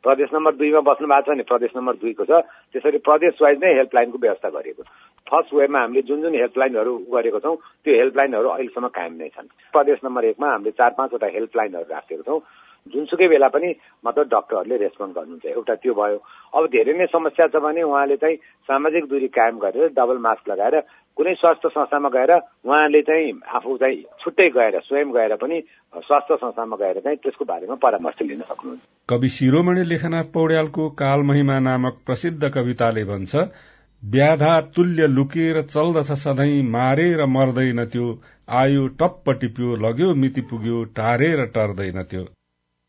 प्रदेश 0.04 0.30
नम्बर 0.34 0.52
दुईमा 0.56 0.80
बस्नु 0.82 1.08
भएको 1.08 1.22
छ 1.22 1.30
भने 1.30 1.44
प्रदेश 1.50 1.72
नम्बर 1.76 1.94
दुईको 2.02 2.26
छ। 2.26 2.32
त्यसरी 2.72 2.98
प्रदेश 3.06 3.41
वाइज 3.41 3.58
नै 3.63 3.74
हेल्पलाइनको 3.76 4.17
व्यवस्था 4.17 4.50
गरिएको 4.50 4.84
फर्स्ट 5.28 5.54
वेबमा 5.54 5.80
हामीले 5.80 6.02
जुन 6.08 6.22
जुन 6.22 6.34
हेल्पलाइनहरू 6.36 6.94
गरेको 7.12 7.39
छौँ 7.39 7.56
त्यो 7.84 7.94
हेल्पलाइनहरू 8.00 8.50
अहिलेसम्म 8.50 8.88
कायम 8.88 9.13
नै 9.20 9.30
छन्। 9.36 9.48
प्रदेश 9.74 10.00
नम्बर 10.06 10.24
एकमा 10.32 10.48
हामीले 10.52 10.72
चार 10.72 10.91
पाँचवटा 10.98 11.28
हेल्पलाइनहरू 11.36 11.88
राखेको 11.91 12.24
छौँ। 12.24 12.39
जुनसुकै 12.88 13.28
बेला 13.28 13.48
पनि 13.48 13.70
मतलब 14.06 14.26
डक्टरहरूले 14.28 14.78
रेस्पोन्ड 14.78 15.13
गर्नुहुन्छ। 15.15 15.46
एउटा 15.46 15.76
त्यो 15.76 15.94
भयो। 15.94 16.17
अब 16.54 16.65
धेरै 16.72 16.94
नै 16.98 17.06
समस्या 17.08 17.48
छ 17.48 17.62
भने 17.62 17.82
उहाँले 17.84 18.17
चाहिँ 18.17 18.36
सामाजिक 18.70 19.06
दूरी 19.06 19.28
कायम 19.38 19.58
गरेर 19.60 19.94
डबल 19.94 20.17
मास्क 20.17 20.50
लगाएर 20.50 20.76
कुनै 21.17 21.34
स्वास्थ्य 21.36 21.70
संस्थामा 21.70 22.10
गएर 22.10 22.32
उहाँले 22.65 23.02
चाहिँ 23.02 23.32
आफू 23.54 23.78
चाहिँ 23.78 24.02
छुट्टै 24.24 24.50
गएर 24.50 24.80
स्वयं 24.82 25.13
गएर 25.13 25.36
पनि 25.36 25.62
स्वास्थ्य 25.94 26.36
संस्थामा 26.36 26.76
गएर 26.78 27.00
चाहिँ 27.00 27.17
त्यसको 27.17 27.46
बारेमा 27.46 27.76
परामर्श 27.84 28.22
लिन 28.22 28.41
सक्नुहुन्छ। 28.41 28.82
कवि 29.10 29.30
शिरोमणि 29.30 29.84
लेखनाथ 29.84 30.34
पौड्यालको 30.34 30.89
काल 30.98 31.20
महिमा 31.24 31.60
नामक 31.60 32.02
प्रसिद्ध 32.06 32.50
कविताले 32.50 33.04
भन्छ 33.06 33.36
व्याधा 34.04 34.60
तुल्य 34.76 35.08
लुकेर 35.08 35.62
चल्दछ 35.62 36.12
सधैँ 36.17 36.62
मारेर 36.72 37.26
मर्दैन 37.30 37.86
त्यो। 37.86 38.08
आयो 38.50 38.88
टप्प 39.00 39.30
टिप्यो 39.41 39.76
लग्यो 39.78 40.13
मिति 40.15 40.41
पुग्यो 40.41 40.84
टारेर 40.98 41.46
टर्दैन 41.56 42.04
त्यो। 42.04 42.24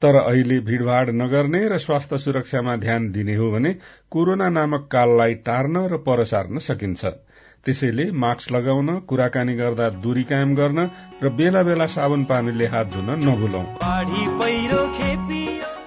तर 0.02 0.16
अहिले 0.16 0.58
भीड़भाड़ 0.60 1.10
नगर्ने 1.12 1.58
र 1.68 1.78
स्वास्थ्य 1.78 2.18
सुरक्षामा 2.18 2.76
ध्यान 2.76 3.10
दिने 3.12 3.34
हो 3.36 3.50
भने 3.50 3.74
कोरोना 4.10 4.48
नामक 4.48 4.88
काललाई 4.92 5.34
टार्न 5.46 5.86
र 5.92 5.96
परसार्न 6.06 6.58
सकिन्छ। 6.60 7.04
त्यसैले 7.66 8.10
मास्क 8.22 8.52
लगाउन 8.52 8.88
कुराकानी 9.08 9.54
गर्दा 9.56 9.88
दूरी 10.02 10.24
कायम 10.24 10.54
गर्न 10.54 10.88
र 11.22 11.28
बेला 11.38 11.62
बेला 11.62 11.86
साबुन 11.86 12.24
पानीले 12.24 12.66
हात 12.66 12.86
धुन 12.92 13.10
नभुलौ। 13.22 13.62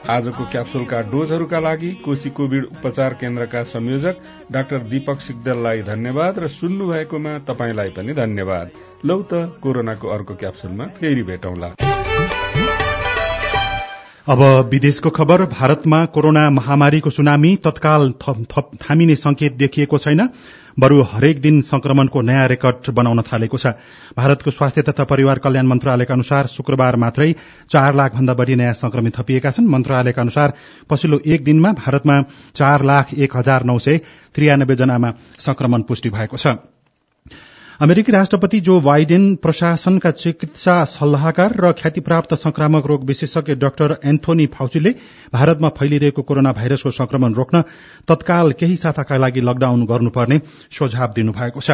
आजको 0.10 0.46
क्याप्सुलका 0.52 1.02
डोजहरूका 1.12 1.60
लागि 1.60 1.92
कोशी 2.06 2.30
कोविड 2.30 2.66
उपचार 2.66 3.14
केन्द्रका 3.22 3.64
संयोजक 3.66 4.16
डाक्टर 4.52 4.80
दीपक 4.92 5.22
सिग्देललाई 5.22 5.82
धन्यवाद 5.84 6.40
र 6.40 6.48
सुन्नु 6.56 6.88
भएकोमा 6.88 7.38
तपाईँलाई 7.50 7.90
पनि 7.90 8.14
धन्यवाद। 8.14 8.72
लौ 9.06 9.22
त 9.24 9.60
कोरोनाको 9.62 10.08
अर्को 10.08 10.36
क्याप्सुलमा 10.36 10.86
फेरि 11.00 11.24
भेटौँला। 11.24 11.74
अब 14.28 14.40
विदेशको 14.70 15.10
खबर 15.10 15.42
भारतमा 15.46 15.98
कोरोना 16.06 16.50
महामारीको 16.50 17.10
सुनामी 17.10 17.56
तत्काल 17.64 18.12
थामिने 18.82 19.16
संकेत 19.16 19.54
देखिएको 19.54 19.98
छैन। 19.98 20.28
बरू 20.80 21.02
हरेक 21.12 21.42
दिन 21.42 21.62
संक्रमणको 21.62 22.22
नयाँ 22.22 22.48
रेकर्ड 22.48 22.90
बनाउन 22.92 23.22
थालेको 23.22 23.58
छ। 23.58 23.68
भारतको 24.18 24.52
स्वास्थ्य 24.52 24.82
तथा 24.82 25.04
परिवार 25.06 25.40
कल्याण 25.40 25.68
मन्त्रालयका 25.68 26.14
अनुसार 26.14 26.48
शुक्रबार 26.48 26.96
मात्रै 26.96 27.32
चार 27.70 27.96
लाख 27.96 28.16
भन्दा 28.16 28.34
बढ़ी 28.34 28.56
नयाँ 28.56 28.74
संक्रमित 28.74 29.20
थपिएका 29.20 29.52
छन्। 29.52 29.68
मन्त्रालयका 29.70 30.22
अनुसार 30.22 30.54
पछिल्लो 30.90 31.20
एक 31.26 31.44
दिनमा 31.44 31.72
भारतमा 31.76 32.22
चार 32.56 32.84
लाख 32.84 33.14
एक 33.14 33.38
हजार 33.38 33.64
नौ 33.64 33.78
सय 33.80 34.02
त्रियानब्बे 34.36 34.76
जनामा 34.76 35.14
संक्रमण 35.40 35.82
पुष्टि 35.82 36.10
भएको 36.10 36.38
छ। 36.38 36.58
अमेरिकी 37.82 38.12
राष्ट्रपति 38.12 38.60
जो 38.62 38.80
बाइडेन 38.82 39.24
प्रशासनका 39.36 40.12
चिकित्सा 40.12 40.74
सल्लाहकार 40.86 41.56
र 41.60 41.72
ख्यातिप्राप्त 41.74 42.34
संक्रामक 42.36 42.86
रोग 42.88 43.04
विशेषज्ञ 43.06 43.56
डाक्टर 43.56 43.96
एन्थोनी 44.06 44.46
फाउचीले 44.54 44.92
भारतमा 45.34 45.70
फैलिरहेको 45.76 46.22
कोरोना 46.22 46.52
भाइरसको 46.54 46.92
संक्रमण 46.94 47.34
रोक्न 47.34 47.62
तत्काल 48.08 48.52
केही 48.60 48.76
साताका 48.78 49.18
लागि 49.18 49.42
लकडाउन 49.42 49.86
गर्नुपर्ने 49.86 50.40
सुझाव 50.72 51.14
दिनुभएको 51.16 51.62
छ। 51.62 51.72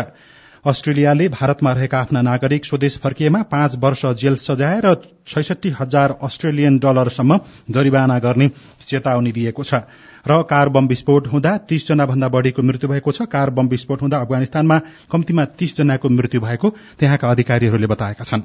अस्ट्रेलियाले 0.65 1.27
भारतमा 1.29 1.73
रहेका 1.73 1.99
आफ्ना 1.99 2.21
नागरिक 2.23 2.65
स्वदेश 2.65 2.97
फर्किएमा 2.97 3.41
पाँच 3.51 3.77
वर्ष 3.77 4.05
जेल 4.17 4.35
सजाय 4.41 4.81
र 4.81 4.95
छैसठी 5.27 5.69
हजार 5.79 6.17
अस्ट्रेलियन 6.23 6.77
डलरसम्म 6.79 7.39
जरिवाना 7.69 8.17
गर्ने 8.19 8.49
चेतावनी 8.89 9.31
दिएको 9.31 9.63
छ। 9.63 9.85
र 10.25 10.41
कार 10.45 10.69
बम 10.69 10.87
विस्फोट 10.87 11.27
हुँदा 11.27 11.57
तीस 11.69 11.87
जना 11.87 12.05
भन्दा 12.05 12.27
बढ़ीको 12.29 12.61
मृत्यु 12.63 12.89
भएको 12.89 13.11
छ। 13.11 13.21
कार 13.27 13.49
बम 13.51 13.67
विस्फोट 13.67 14.01
हुँदा 14.01 14.17
अफगानिस्तानमा 14.19 14.79
कम्तीमा 15.11 15.45
तीस 15.57 15.77
जनाको 15.77 16.09
मृत्यु 16.11 16.41
भएको 16.41 16.69
त्यहाँका 16.99 17.29
अधिकारीहरूले 17.29 17.87
बताएका 17.87 18.23
छन्। 18.23 18.43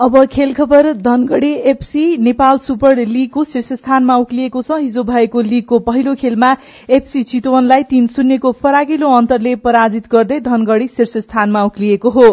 अब 0.00 0.24
खेल 0.26 0.52
खबर 0.52 0.92
धनगढ़ी 0.92 1.52
एफसी 1.70 2.16
नेपाल 2.18 2.58
सुपर 2.58 2.96
लीगको 2.98 3.44
शीर्ष 3.44 3.72
स्थानमा 3.72 4.16
उक्लिएको 4.16 4.62
छ। 4.62 4.78
हिजो 4.80 5.02
भएको 5.04 5.40
लीगको 5.42 5.78
पहिलो 5.80 6.14
खेलमा 6.14 6.50
एफसी 6.90 7.22
चितवनलाई 7.22 7.82
तीन 7.84 8.06
शून्यको 8.06 8.52
फराकिलो 8.58 9.10
अन्तरले 9.16 9.54
पराजित 9.62 10.08
गर्दै 10.12 10.40
धनगढ़ी 10.40 10.88
शीर्ष 10.88 11.16
स्थानमा 11.18 11.62
उक्लिएको 11.64 12.10
हो। 12.10 12.26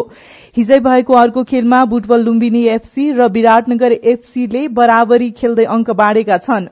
हिजै 0.56 0.78
भएको 0.80 1.14
अर्को 1.16 1.42
खेलमा 1.44 1.84
बुटबल 1.90 2.24
लुम्बिनी 2.24 2.62
एफसी 2.70 3.04
र 3.12 3.26
विराटनगर 3.34 3.92
एफसीले 3.92 4.60
बराबरी 4.74 5.28
खेल्दै 5.36 5.64
अंक 5.74 5.90
बाँडेका 5.92 6.36
छन्। 6.38 6.66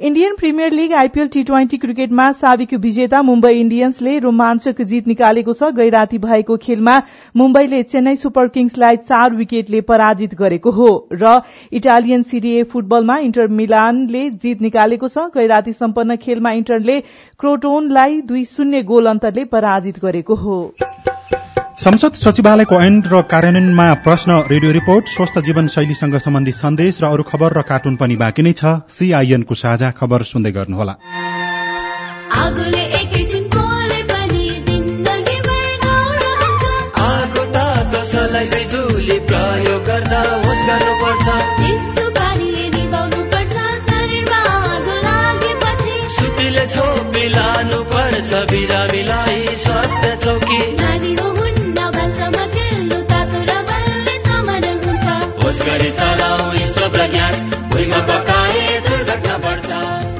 Indian 0.00 0.34
Premier 0.36 0.72
League 0.72 0.92
IPL 0.94 1.28
T 1.28 1.42
twenty 1.42 1.76
क्रिकेटमा 1.76 2.26
साबिक 2.34 2.74
विजेता 2.82 3.22
मुम्बई 3.22 3.60
इण्डियन्सले 3.60 4.18
रोमाञ्चक 4.18 4.82
जित 4.84 5.06
निकालेको 5.06 5.52
छ। 5.52 5.70
गैराती 5.72 6.18
भएको 6.18 6.56
खेलमा 6.66 6.98
मुम्बईले 7.36 7.82
चेन्नई 7.84 8.16
सुपर 8.18 8.48
किङ्सलाई 8.56 8.96
चार 8.98 9.34
विकेटले 9.34 9.80
पराजित 9.88 10.34
गरेको 10.36 10.70
हो 10.72 10.90
र 11.14 11.34
इटालियन 11.80 12.22
सिरिए 12.28 12.62
फुटबलमा 12.66 13.18
इन्टर 13.28 13.46
मिलानले 13.62 14.28
जित 14.36 14.68
निकालेको 14.68 15.08
छ। 15.08 15.26
गैराती 15.34 15.72
सम्पन्न 15.74 16.16
खेलमा 16.20 16.52
इन्टरले 16.60 17.00
क्रोटोनलाई 17.40 18.20
दुई 18.28 18.44
शून्य 18.52 18.82
गोल 18.84 19.06
अन्तरले 19.08 19.44
पराजित 19.56 20.04
गरेको 20.04 20.42
हो। 20.44 20.60
संसद 21.78 22.14
सचिवालयको 22.14 22.80
ऐन 22.80 23.02
र 23.02 23.20
कार्यान्वयनमा 23.30 23.86
प्रश्न 24.06 24.30
रेडियो 24.50 24.72
रिपोर्ट 24.72 25.08
स्वस्थ 25.08 25.38
जीवन 25.38 25.66
शैलीसँग 25.66 26.16
सम्बन्धित 26.18 26.54
सन्देश 26.54 27.02
र 27.02 27.06
अरू 27.06 27.22
खबर 27.22 27.58
र 27.58 27.62
कार्टुन 27.62 27.96
पनि 27.96 28.16
बाँकी 28.16 28.42
नै 28.42 28.52
छ। 28.52 28.78
सीआईएनको 28.88 29.54
साझा 29.54 29.90
खबर 29.90 30.22
सुन्दै 30.22 30.52
गर्नुहोला। 30.52 30.94
बिरामीलाई 48.44 49.40
स्वास्थ्य 49.56 50.43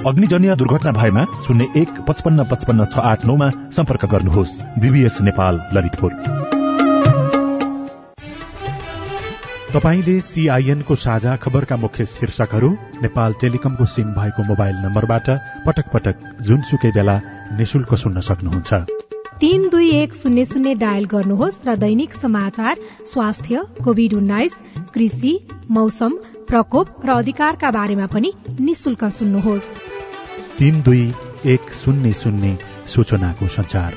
अग्निजन्य 0.07 0.57
दुर्घटना 0.57 0.93
भएमा 0.93 1.25
शून्य 1.47 1.69
एक 1.77 1.89
पचपन्न 2.09 2.45
पचपन्न 2.45 2.85
छ 2.85 2.99
आठ 2.99 3.25
नौमा 3.25 3.51
सम्पर्क 3.51 4.05
गर्नुहोस्। 4.05 4.63
बीबीएस 4.79 5.21
नेपाल 5.21 5.61
ललितपुर। 5.73 6.13
तपाईँले 9.73 10.21
सीआईएनको 10.21 10.95
साझा 10.95 11.37
खबरका 11.37 11.77
मुख्य 11.77 12.05
शीर्षकहरू 12.05 12.71
नेपाल 13.03 13.33
टेलिकमको 13.41 13.85
सिम 13.85 14.05
भएको 14.05 14.43
मोबाइल 14.43 14.77
नम्बरबाट 14.77 15.31
पटक 15.67 15.87
पटक 15.93 16.15
जुनसुकै 16.41 16.91
बेला 16.91 17.21
निशुल्क 17.59 17.95
सुन्न 17.95 18.21
सक्नुहुन्छ। 18.21 19.04
तीन 19.41 19.69
दुई 19.69 19.91
एक 19.93 20.15
शून्य 20.15 20.45
शून्य 20.45 20.75
डायल 20.75 21.05
गर्नुहोस् 21.05 21.57
र 21.67 21.75
दैनिक 21.77 22.13
समाचार 22.15 22.79
स्वास्थ्य 23.07 23.63
कोविड 23.85 24.15
उन्नाइस 24.15 24.55
कृषि 24.95 25.33
मौसम 25.71 26.13
प्रकोप 26.49 27.07
र 27.07 27.11
अधिकारका 27.13 27.71
बारेमा 27.71 28.07
पनि 28.07 28.33
निशुल्क 28.61 29.05
सुन्नुहोस्। 29.11 29.67
तीन 30.59 30.83
दुई 30.83 31.03
एक 31.47 31.73
शून्य 31.73 32.13
शून्य 32.13 32.57
सूचनाको 32.87 33.47
संचार 33.49 33.93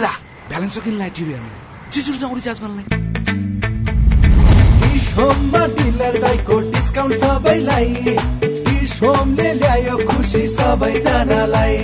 ला 0.00 0.12
ब्यालेन्स 0.48 0.78
सकिनलाई 0.78 1.10
टिभी 1.10 1.32
हेर्नु 1.32 1.50
छिटो 1.92 2.18
जाउँ 2.18 2.34
रिचार्ज 2.34 2.60
गर्नलाई। 2.60 2.86
होममा 5.16 5.66
डिलर 5.66 6.14
डिस्काउन्ट 6.72 7.14
सबैलाई। 7.14 8.55
डिस 8.96 9.02
होमले 9.02 9.52
ल्यायो 9.52 9.96
खुसी 10.08 10.46
सबैजनालाई। 10.48 11.76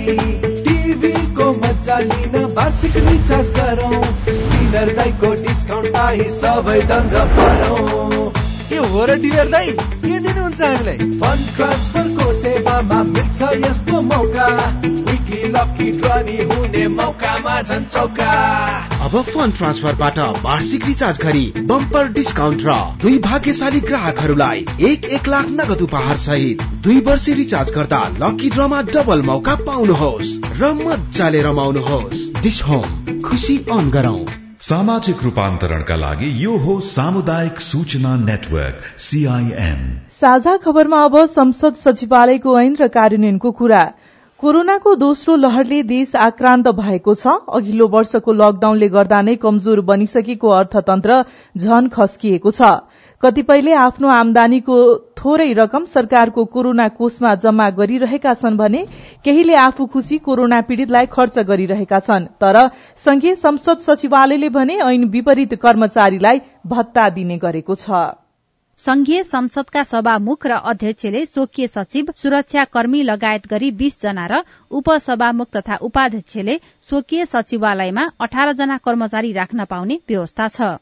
टिभीको 0.65 1.45
मजा 1.53 1.97
लिन 1.99 2.35
वार्षिक 2.57 2.95
रिचार्ज 2.97 3.49
गरौँ। 3.49 4.01
डिलर 4.25 4.93
दाइको 4.97 5.29
डिस्काउन्ट 5.33 5.89
पाइ 5.93 6.23
सबै 6.29 6.79
दङ्ग 6.81 7.13
परौँ 7.35 8.31
के 8.69 8.77
हो 8.77 9.05
र 9.05 9.19
डिलर 9.21 9.47
दाइ 9.47 9.69
के 9.69 10.19
दिनुहुन्छ 10.19 10.61
हामीलाई? 10.61 10.97
फन्ड 11.21 11.45
ट्रान्सफरको 11.55 12.33
सेवामा 12.33 13.03
मिल्छ 13.03 13.41
यस्तो 13.69 14.01
मौका। 14.01 14.47
विकली 14.81 15.43
लकी 15.53 15.91
ड्रनी 15.91 16.37
हुने 16.43 16.87
मौकामा 16.97 17.61
झन् 17.61 17.85
चौका। 17.85 18.33
अब 19.03 19.15
फन्ड 19.23 19.55
ट्रान्सफरबाट 19.57 20.19
वार्षिक 20.43 20.85
रिचार्ज 20.85 21.17
गरी 21.21 21.45
बम्पर 21.69 22.11
डिस्काउन्ट 22.13 22.61
र 22.65 22.75
दुई 23.01 23.17
भाग्यशाली 23.19 23.79
ग्राहकहरूलाई 23.79 24.65
एक 24.89 25.05
एक 25.17 25.27
लाख 25.27 25.47
नगद 25.51 25.81
उपहार 25.81 26.17
सहित 26.17 26.61
दुई 26.83 26.99
वर्ष 27.07 27.27
रिचार्ज 27.39 27.73
गर्दा 27.75 27.99
लकी 28.17 28.49
ड्रमा 28.49 28.81
डबल 28.91 29.21
मौका 29.21 29.55
पाउनुहोस् 29.65 30.31
र 30.61 30.71
मजाले 30.77 31.41
रमाउनुहोस्। 31.41 32.23
डिस 32.43 32.61
होम 32.63 33.19
खुसी 33.21 33.57
अन 33.71 33.89
गरौँ। 33.89 34.23
सामाजिक 34.61 35.23
रूपान्तरणका 35.23 35.95
लागि 35.95 36.29
यो 36.43 36.57
हो 36.57 36.79
सामुदायिक 36.87 37.59
सूचना 37.59 38.15
नेटवर्क 38.15 38.77
साझा 40.13 40.55
खबरमा 40.57 41.03
अब 41.03 41.25
संसद 41.35 41.75
सचिवालयको 41.75 42.59
ऐन 42.59 42.75
र 42.81 42.87
कार्यान्वयनको 42.95 43.51
कुरा। 43.51 43.83
कोरोनाको 44.43 44.93
दोस्रो 44.95 45.35
लहरले 45.35 45.81
देश 45.89 46.15
आक्रान्त 46.21 46.67
भएको 46.77 47.13
छ। 47.15 47.33
अघिल्लो 47.49 47.85
वर्षको 47.87 48.31
लकडाउनले 48.33 48.87
गर्दा 48.91 49.19
नै 49.21 49.35
कमजोर 49.39 49.81
बनिसकेको 49.81 50.49
अर्थतन्त्र 50.51 51.19
झन 51.57 51.87
खस्किएको 51.87 52.51
छ। 52.51 52.71
कतिपयले 53.23 53.73
आफ्नो 53.81 54.09
आमदानीको 54.11 54.79
थोरै 55.15 55.47
रकम 55.53 55.85
सरकारको 55.87 56.45
कोरोना 56.55 56.87
कोषमा 56.97 57.31
जम्मा 57.39 57.69
गरिरहेका 57.77 58.33
छन् 58.41 58.57
भने 58.57 58.81
केहीले 59.23 59.55
आफू 59.61 59.85
खुशी 59.93 60.17
कोरोना 60.27 60.59
पीड़ितलाई 60.67 61.05
खर्च 61.07 61.39
गरिरहेका 61.47 61.99
छन्। 62.01 62.27
तर 62.43 62.59
संघीय 63.05 63.35
संसद 63.37 63.85
सचिवालयले 63.87 64.49
भने 64.49 64.77
ऐन 64.89 65.07
विपरीत 65.15 65.55
कर्मचारीलाई 65.63 66.41
भत्ता 66.67 67.07
दिने 67.15 67.37
गरेको 67.39 67.75
छ। 67.77 68.03
संघीय 68.79 69.21
संसदका 69.23 69.83
सभामुख 69.83 70.45
र 70.47 70.51
अध्यक्षले 70.65 71.25
स्वकीय 71.25 71.67
सचिव 71.67 72.05
सुरक्षा 72.15 72.63
कर्मी 72.73 73.01
लगायत 73.03 73.45
गरी 73.47 73.69
बीस 73.71 74.01
जना 74.01 74.25
र 74.27 74.41
उपसभामुख 74.71 75.47
तथा 75.55 75.75
उपाध्यक्षले 75.81 76.57
स्वकीय 76.89 77.25
सचिवालयमा 77.25 78.07
अठार 78.19 78.51
जना 78.53 78.77
कर्मचारी 78.77 79.31
राख्न 79.33 79.65
पाउने 79.65 79.99
व्यवस्था 80.09 80.47
छ। 80.47 80.73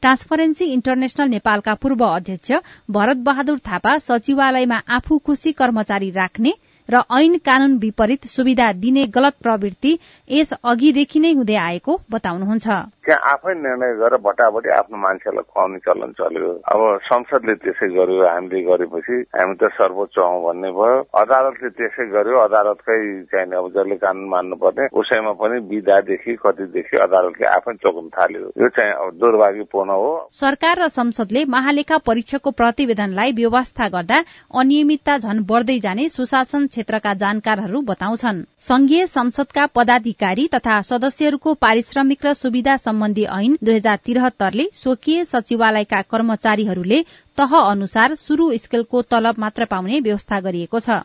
ट्रान्सपरेन्सी 0.00 0.64
इन्टरनेशनल 0.72 1.28
नेपालका 1.28 1.74
पूर्व 1.74 2.04
अध्यक्ष 2.06 2.52
भरत 2.90 3.16
बहादुर 3.26 3.58
थापा 3.66 3.98
सचिवालयमा 4.08 4.80
आफू 4.96 5.18
खुशी 5.18 5.52
कर्मचारी 5.52 6.10
राख्ने 6.12 6.52
र 6.88 7.02
ऐन 7.12 7.36
कानून 7.44 7.76
विपरीत 7.78 8.26
सुविधा 8.26 8.72
दिने 8.78 9.04
गलत 9.14 9.34
प्रवृत्ति 9.42 9.98
यस 10.30 10.52
अघिदेखि 10.64 11.20
नै 11.20 11.32
हुँदै 11.32 11.54
आएको 11.56 12.00
बताउनुहुन्छ। 12.10 12.66
त्यहाँ 13.10 13.32
आफै 13.34 13.54
निर्णय 13.58 13.92
गरेर 13.98 14.22
भटाभटी 14.22 14.70
आफ्नो 14.70 14.96
मान्छेलाई 15.02 15.42
खुवाउने 15.50 15.78
चलन 15.82 16.10
चल्यो। 16.14 16.50
अब 16.62 16.80
संसदले 17.10 17.54
त्यसै 17.58 17.88
गर्यो 17.98 18.22
हामीले 18.22 18.62
गरेपछि 18.70 19.16
हामी 19.34 19.54
त 19.58 19.66
सर्वोच्च 19.74 20.18
हौ 20.22 20.38
भन्ने 20.46 20.70
भयो। 20.78 20.98
अदालतले 21.10 21.68
त्यसै 21.74 22.06
गर्यो 22.14 22.36
अदालतकै 22.46 22.98
चाहिँ 23.34 23.50
अब 23.50 23.66
जसले 23.74 23.96
कानून 23.98 24.28
मान्नुपर्ने 24.30 24.84
उसैमा 24.94 25.32
पनि 25.42 25.56
विधादेखि 25.66 26.32
कतिदेखि 26.38 26.96
अदालतले 27.06 27.46
आफै 27.50 27.74
चोक्न 27.82 28.06
थाल्यो। 28.14 28.46
यो 28.62 28.68
चाहिँ 28.78 28.92
अब 28.94 29.08
दुर्भाग्यपूर्ण 29.18 29.90
हो। 29.90 30.10
सरकार 30.38 30.78
र 30.78 30.88
संसदले 30.94 31.44
महालेखा 31.50 31.98
परीक्षाको 32.06 32.50
प्रतिवेदनलाई 32.54 33.32
व्यवस्था 33.34 33.88
गर्दा 33.90 34.18
अनियमितता 34.54 35.18
झन 35.18 35.42
बढ्दै 35.50 35.78
जाने 35.80 36.08
सुशासन 36.08 36.66
क्षेत्रका 36.70 37.14
जानकारहरू 37.18 37.80
बताउँछन्। 37.90 38.46
संघीय 38.70 39.06
संसदका 39.08 39.66
पदाधिकारी 39.74 40.46
तथा 40.54 40.80
सदस्यहरूको 40.86 41.54
पारिश्रमिक 41.58 42.26
र 42.26 42.32
सुविधा 42.38 42.76
सम्बन्धी 43.00 43.22
ऐन 43.34 43.52
दुई 43.64 43.74
हजार 43.74 43.98
तिहत्तरले 44.06 44.64
स्वकीय 44.74 45.24
सचिवालयका 45.24 46.00
कर्मचारीहरूले 46.10 46.98
तह 47.38 47.56
अनुसार 47.60 48.14
शुरू 48.22 48.48
स्केलको 48.64 49.02
तलब 49.10 49.38
मात्र 49.38 49.64
पाउने 49.70 50.00
व्यवस्था 50.02 50.40
गरिएको 50.42 50.80
छ। 50.80 50.98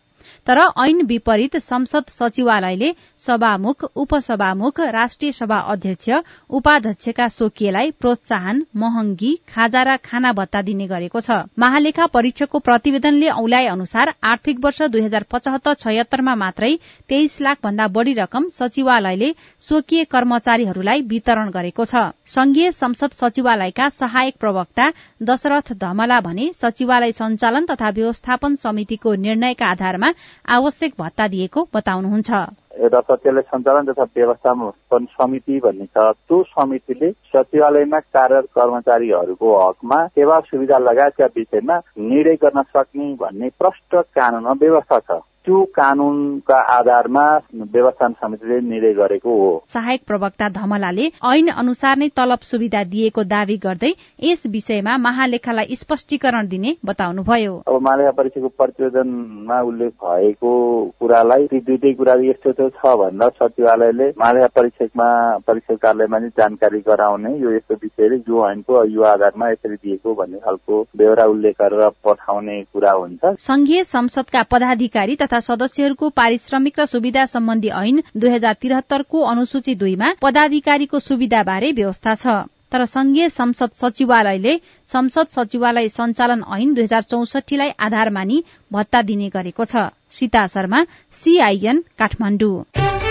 तर 0.47 0.59
ऐन 0.79 1.01
विपरीत 1.05 1.57
संसद 1.59 2.09
सचिवालयले 2.11 2.93
सभामुख 3.27 3.83
उपसभामुख 3.95 4.79
राष्ट्रिय 4.91 5.31
सभा 5.31 5.57
अध्यक्ष 5.73 6.09
उपाध्यक्षका 6.49 7.27
स्वकीयलाई 7.27 7.91
प्रोत्साहन 7.99 8.63
महँगी 8.75 9.35
खाजा 9.49 9.83
र 9.83 9.95
खाना 10.05 10.31
भत्ता 10.33 10.61
दिने 10.61 10.87
गरेको 10.87 11.19
छ। 11.19 11.31
महालेखा 11.59 12.05
परीक्षकको 12.07 12.59
प्रतिवेदनले 12.59 13.29
औल्याए 13.31 13.65
अनुसार 13.67 14.13
आर्थिक 14.23 14.59
वर्ष 14.63 14.81
दुई 14.89 15.01
हजार 15.01 15.25
पचहत्तर 15.31 15.73
छयत्तरमा 15.75 16.35
मात्रै 16.35 16.73
तेइस 17.09 17.39
लाख 17.41 17.57
भन्दा 17.63 17.87
बढ़ी 17.89 18.13
रकम 18.15 18.47
सचिवालयले 18.55 19.31
स्वकीय 19.67 20.03
कर्मचारीहरूलाई 20.05 21.01
वितरण 21.09 21.49
गरेको 21.49 21.85
छ। 21.85 22.05
संघीय 22.27 22.71
संसद 22.73 23.11
सचिवालयका 23.21 23.89
सहायक 23.91 24.35
प्रवक्ता 24.39 24.89
दशरथ 25.23 25.73
धमला 25.79 26.19
भने 26.21 26.51
सचिवालय 26.61 27.11
सञ्चालन 27.11 27.65
तथा 27.65 27.89
व्यवस्थापन 27.89 28.55
समितिको 28.55 29.13
निर्णयका 29.25 29.65
आधारमा 29.67 30.11
आवश्यक 30.49 30.93
भत्ता 30.99 31.27
दिएको 31.27 31.67
बताउनुहुन्छ। 31.75 32.31
एउटा 32.75 32.99
सचिवालय 32.99 33.41
सञ्चालन 33.41 33.85
तथा 33.85 34.03
व्यवस्थापन 34.15 35.05
समिति 35.11 35.59
भन्ने 35.63 35.85
छ 35.85 35.97
त्यो 35.97 36.41
समितिले 36.43 37.11
सचिवालयमा 37.11 37.99
कार्यरत 37.99 38.45
कर्मचारीहरूको 38.55 39.47
हकमा 39.59 40.05
सेवा 40.07 40.39
सुविधा 40.39 40.77
लगायतका 40.77 41.25
विषयमा 41.35 41.77
निर्णय 41.99 42.35
गर्न 42.35 42.61
सक्ने 42.61 43.13
भन्ने 43.15 43.49
प्रष्ट 43.59 43.95
कानूनमा 43.95 44.53
व्यवस्था 44.59 44.99
छ। 44.99 45.21
त्यो 45.45 45.63
कानूनका 45.75 46.57
आधारमा 46.75 47.25
व्यवस्थापन 47.53 48.13
समितिले 48.21 48.59
निर्णय 48.61 48.93
गरेको 48.93 49.33
हो। 49.39 49.51
सहायक 49.69 50.01
प्रवक्ता 50.07 50.47
धमलाले 50.49 51.05
ऐन 51.31 51.47
अनुसार 51.55 51.97
नै 51.97 52.07
तलब 52.17 52.39
सुविधा 52.43 52.83
दिएको 52.93 53.23
दावी 53.25 53.57
गर्दै 53.65 53.91
यस 54.23 54.45
विषयमा 54.51 54.97
महालेखालाई 54.97 55.75
स्पष्टीकरण 55.75 56.47
दिने 56.47 56.75
बताउनुभयो। 56.85 57.53
अब 57.67 57.81
महालेखा 57.81 58.11
परीक्षाको 58.17 58.49
प्रतिवेदनमा 58.57 59.59
उल्लेख 59.61 59.91
भएको 60.03 60.53
कुरालाई 60.99 61.47
ती 61.47 61.59
दुइटै 61.61 61.93
कुरा 61.93 62.13
यस्तो 62.23 62.69
छ 62.69 62.95
भन्दा 62.97 63.29
सचिवालयले 63.37 64.09
महालेखा 64.19 64.47
परीक्षकमा 64.55 65.09
परीक्षक 65.47 65.77
कार्यालयमा 65.81 66.19
नै 66.19 66.29
जानकारी 66.37 66.79
गराउने 66.87 67.35
यो 67.37 67.51
यस्तो 67.51 67.75
विषयले 67.83 68.17
जो 68.25 68.49
ऐनको 68.49 68.83
यो 68.89 69.03
आधारमा 69.05 69.51
यसरी 69.51 69.75
दिएको 69.75 70.13
भन्ने 70.15 70.39
खालको 70.41 70.81
बेहोरा 70.97 71.25
उल्लेख 71.27 71.55
गरेर 71.61 71.89
पठाउने 72.05 72.61
कुरा 72.73 72.91
हुन्छ। 72.93 73.35
संघीय 73.45 73.83
संसदका 73.85 74.43
पदाधिकारी 74.51 75.15
तथा 75.15 75.34
सदस्यहरूको 75.39 76.09
पारिश्रमिक 76.09 76.79
र 76.79 76.85
सुविधा 76.85 77.25
सम्बन्धी 77.25 77.69
ऐन 77.69 78.01
दुई 78.17 78.29
हजार 78.29 78.53
तिहत्तरको 78.61 79.21
अनुसूची 79.25 79.75
दुईमा 79.75 80.11
पदाधिकारीको 80.21 80.99
सुविधा 80.99 81.43
बारे 81.43 81.71
व्यवस्था 81.71 82.15
छ। 82.15 82.43
तर 82.71 82.85
संघीय 82.85 83.29
संसद 83.29 83.71
सचिवालयले 83.81 84.57
संसद 84.89 85.27
सचिवालय 85.31 85.87
सञ्चालन 85.89 86.43
ऐन 86.51 86.73
दुई 86.73 86.83
हजार 86.83 87.01
चौसठीलाई 87.03 87.69
आधार 87.79 88.09
मानि 88.09 88.43
भत्ता 88.71 89.01
दिने 89.01 89.29
गरेको 89.29 89.65
छ। 89.65 89.89
सीता 90.11 90.47
शर्मा 90.47 90.85
सीआईएन 91.23 91.83
काठमाडौँ। 91.99 93.04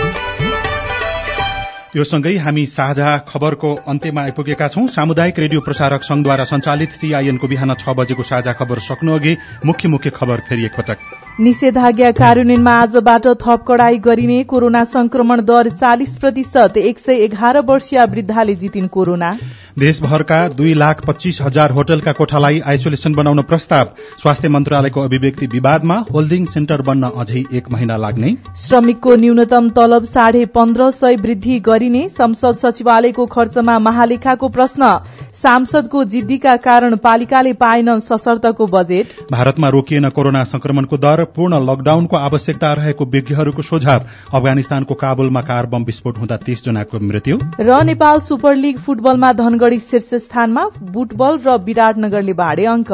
यो 1.97 2.05
सँगै 2.05 2.31
हामी 2.37 2.65
साझा 2.67 3.11
खबरको 3.29 3.69
अन्त्यमा 3.87 4.23
आइपुगेका 4.23 4.67
छौं। 4.69 4.87
सामुदायिक 4.89 5.39
रेडियो 5.39 5.61
प्रसारक 5.61 6.03
संघद्वारा 6.03 6.45
संचालित 6.45 6.91
सीआईएनको 6.93 7.49
बिहान 7.49 7.75
छ 7.75 7.95
बजेको 7.97 8.23
साझा 8.23 8.53
खबर 8.53 8.79
सक्नु 8.83 9.15
अघि 9.15 9.37
मुख्य 9.67 9.89
मुख्य 9.89 10.11
खबर 10.11 10.41
फेरि 10.49 10.65
एकपटक। 10.65 10.99
निषेधाज्ञा 11.41 12.11
कार्यान्वयनमा 12.13 12.73
आजबाट 12.79 13.27
थप 13.43 13.65
कडाई 13.69 13.99
गरिने 14.01 14.43
कोरोना 14.45 14.83
संक्रमण 14.91 15.45
दर 15.45 15.71
चालिस 15.71 16.17
प्रतिशत 16.17 16.77
एक 16.83 16.99
सय 16.99 17.23
एघार 17.25 17.61
वर्षीय 17.63 18.05
वृद्धाले 18.07 18.55
जितिन् 18.57 18.89
कोरोना। 18.89 19.31
देशभरका 19.79 20.37
दुई 20.49 20.73
लाख 20.75 21.01
पच्चीस 21.07 21.39
हजार 21.43 21.71
होटलका 21.71 22.13
कोठालाई 22.13 22.61
आइसोलेसन 22.67 23.15
बनाउन 23.15 23.43
प्रस्ताव। 23.43 23.89
स्वास्थ्य 24.23 24.49
मन्त्रालयको 24.49 25.01
अभिव्यक्ति 25.01 25.47
विवादमा 25.47 25.95
होल्डिङ 26.13 26.45
सेन्टर 26.45 26.83
बन्न 26.83 27.11
अझै 27.17 27.43
एक 27.53 27.71
महिना 27.73 27.97
लाग्ने। 27.97 28.31
श्रमिकको 28.57 29.17
न्यूनतम 29.17 29.69
तलब 29.69 30.05
साढे 30.05 30.45
पन्ध्र 30.55 30.91
सय 30.91 31.17
वृद्धि 31.17 31.59
गरिने 31.61 32.09
संसद 32.09 32.55
सचिवालयको 32.55 33.27
खर्चमा 33.27 33.79
महालेखाको 33.79 34.49
प्रश्न। 34.49 34.93
सांसदको 35.35 36.05
जिद्दीका 36.05 36.57
कारण 36.59 36.97
पालिकाले 36.97 37.53
पाएन 37.55 37.99
सशर्तको 38.01 38.67
बजेट। 38.67 39.17
भारतमा 39.33 39.69
रोकिएन 39.69 40.09
कोरोना 40.11 40.45
संक्रमणको 40.45 40.97
दर। 40.99 41.25
पूर्ण 41.35 41.61
लकडाउनको 41.65 42.17
आवश्यकता 42.19 42.73
रहेको 42.75 43.05
विज्ञहरूको 43.07 43.63
सुझाव। 43.65 44.07
अफगानिस्तानको 44.35 44.95
काबुलमा 44.95 45.43
कार 45.43 45.67
बम 45.67 45.85
विस्फोट 45.85 46.19
हुँदा 46.19 46.37
तीस 46.47 46.65
जनाको 46.65 47.01
मृत्यु। 47.03 47.39
र 47.61 47.83
नेपाल 47.85 48.21
सुपर 48.21 48.57
लीग 48.57 48.79
फुटबलमा 48.79 49.33
धनगढ़ी 49.35 49.63
शीर्ष 49.71 50.15
स्थानमा 50.15 50.69
बुटबल 50.83 51.39
र 51.47 51.57
विराटनगरले 51.65 52.33
बाँडे 52.33 52.65
अंक 52.65 52.93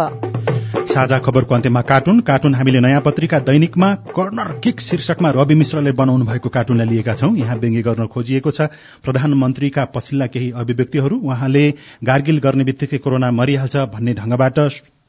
साझा 0.90 1.18
खबरको 1.18 1.54
अन्त्यमा 1.54 1.80
कार्टुन। 1.83 2.20
कार्टुन 2.20 2.54
हामीले 2.54 2.80
नयाँ 2.80 3.00
पत्रिका 3.00 3.38
दैनिकमा 3.38 3.94
कर्नर 3.94 4.59
किक 4.59 4.80
शीर्षकमा 4.80 5.30
रवि 5.30 5.54
मिश्रले 5.54 5.92
बनाउनु 5.92 6.24
भएको 6.24 6.48
कार्टुनलाई 6.48 6.87
लिएका 6.87 7.14
छौं। 7.14 7.37
यहाँ 7.37 7.56
व्यङ्ग्य 7.56 7.83
गर्न 7.83 8.06
खोजिएको 8.06 8.50
छ 8.50 8.61
प्रधानमन्त्रीका 9.04 9.85
पछिल्ला 9.85 10.26
केही 10.26 10.50
अभिव्यक्तिहरू। 10.50 11.16
उहाँले 11.16 11.74
गार्गिल 12.04 12.38
गर्ने 12.38 12.64
बित्तिकै 12.64 12.98
कोरोना 12.98 13.30
मरिहाल्छ 13.30 13.76
भन्ने 13.76 14.14
ढंगबाट 14.14 14.59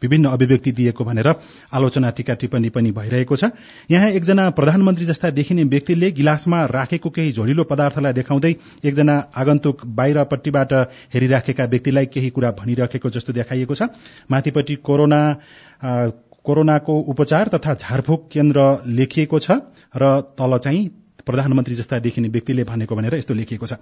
विभिन्न 0.01 0.29
अभिव्यक्ति 0.29 0.71
दिएको 0.71 1.03
भनेर 1.03 1.27
आलोचना 1.73 2.09
टीका 2.11 2.33
टिप्पणी 2.33 2.69
पनि 2.69 2.91
भइरहेको 2.91 3.35
छ। 3.35 3.51
यहाँ 3.91 4.09
एकजना 4.11 4.49
प्रधानमन्त्री 4.51 5.05
जस्ता 5.05 5.29
देखिने 5.31 5.63
व्यक्तिले 5.65 6.11
गिलासमा 6.11 6.65
राखेको 6.67 7.09
केही 7.09 7.31
झोलिलो 7.33 7.63
पदार्थलाई 7.65 8.13
देखाउँदै 8.13 8.55
एकजना 8.85 9.15
आगन्तुक 9.35 9.85
बाहिरपट्टिबाट 9.85 10.73
हेरिराखेका 11.13 11.65
व्यक्तिलाई 11.65 12.05
केही 12.07 12.29
कुरा 12.29 12.51
भनिराखेको 12.59 13.09
जस्तो 13.09 13.33
देखाइएको 13.33 13.75
छ। 13.75 13.89
माथिपट्टि 14.31 14.75
कोरोना 14.81 15.21
कोरोनाको 16.45 16.93
उपचार 17.11 17.47
तथा 17.47 17.73
झारफूक 17.75 18.27
केन्द्र 18.31 18.61
लेखिएको 18.89 19.39
छ 19.39 19.61
र 19.93 20.19
तल 20.33 20.57
चाहिँ 20.57 20.87
प्रधानमन्त्री 21.21 21.75
जस्ता 21.75 21.99
देखिने 21.99 22.27
व्यक्तिले 22.29 22.63
भनेको 22.63 22.95
भनेर 22.95 23.15
यस्तो 23.15 23.33
लेखिएको 23.33 23.65
छ। 23.65 23.77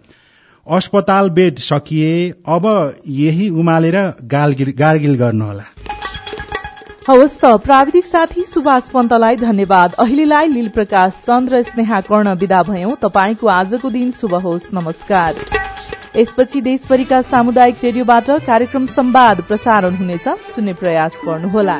अस्पताल 0.68 1.30
बेड 1.32 1.60
सकिए 1.60 2.30
अब 2.48 2.66
यही 3.08 3.50
उमालेर 3.50 3.96
गार्गिल 4.26 5.16
गर्नुहोला। 5.16 5.64
हवस् 7.10 7.38
त 7.38 7.46
प्राविधिक 7.46 8.06
साथी 8.06 8.44
सुभाष 8.44 8.90
पन्तलाई 8.90 9.36
धन्यवाद। 9.36 9.94
अहिलेलाई 9.94 10.48
लील 10.48 10.68
प्रकाश 10.70 11.14
चन्द्र 11.14 11.62
स्नेहा 11.64 12.02
कर्ण 12.02 12.34
विदा 12.34 12.62
भयौं। 12.64 12.96
तपाईँको 13.02 13.48
आजको 13.48 13.90
दिन 13.90 14.12
शुभ 14.12 14.36
होस् 14.36 14.74
नमस्कार। 14.74 15.34
यसपछि 16.16 16.62
देशभरिका 16.62 17.22
सामुदायिक 17.22 17.84
रेडियोबाट 17.84 18.32
कार्यक्रम 18.32 18.86
संवाद 18.86 19.42
प्रसारण 19.42 19.96
हुनेछ। 19.96 20.28
सुन्ने 20.28 20.74
प्रयास 20.74 21.22
गर्नुहोला। 21.26 21.80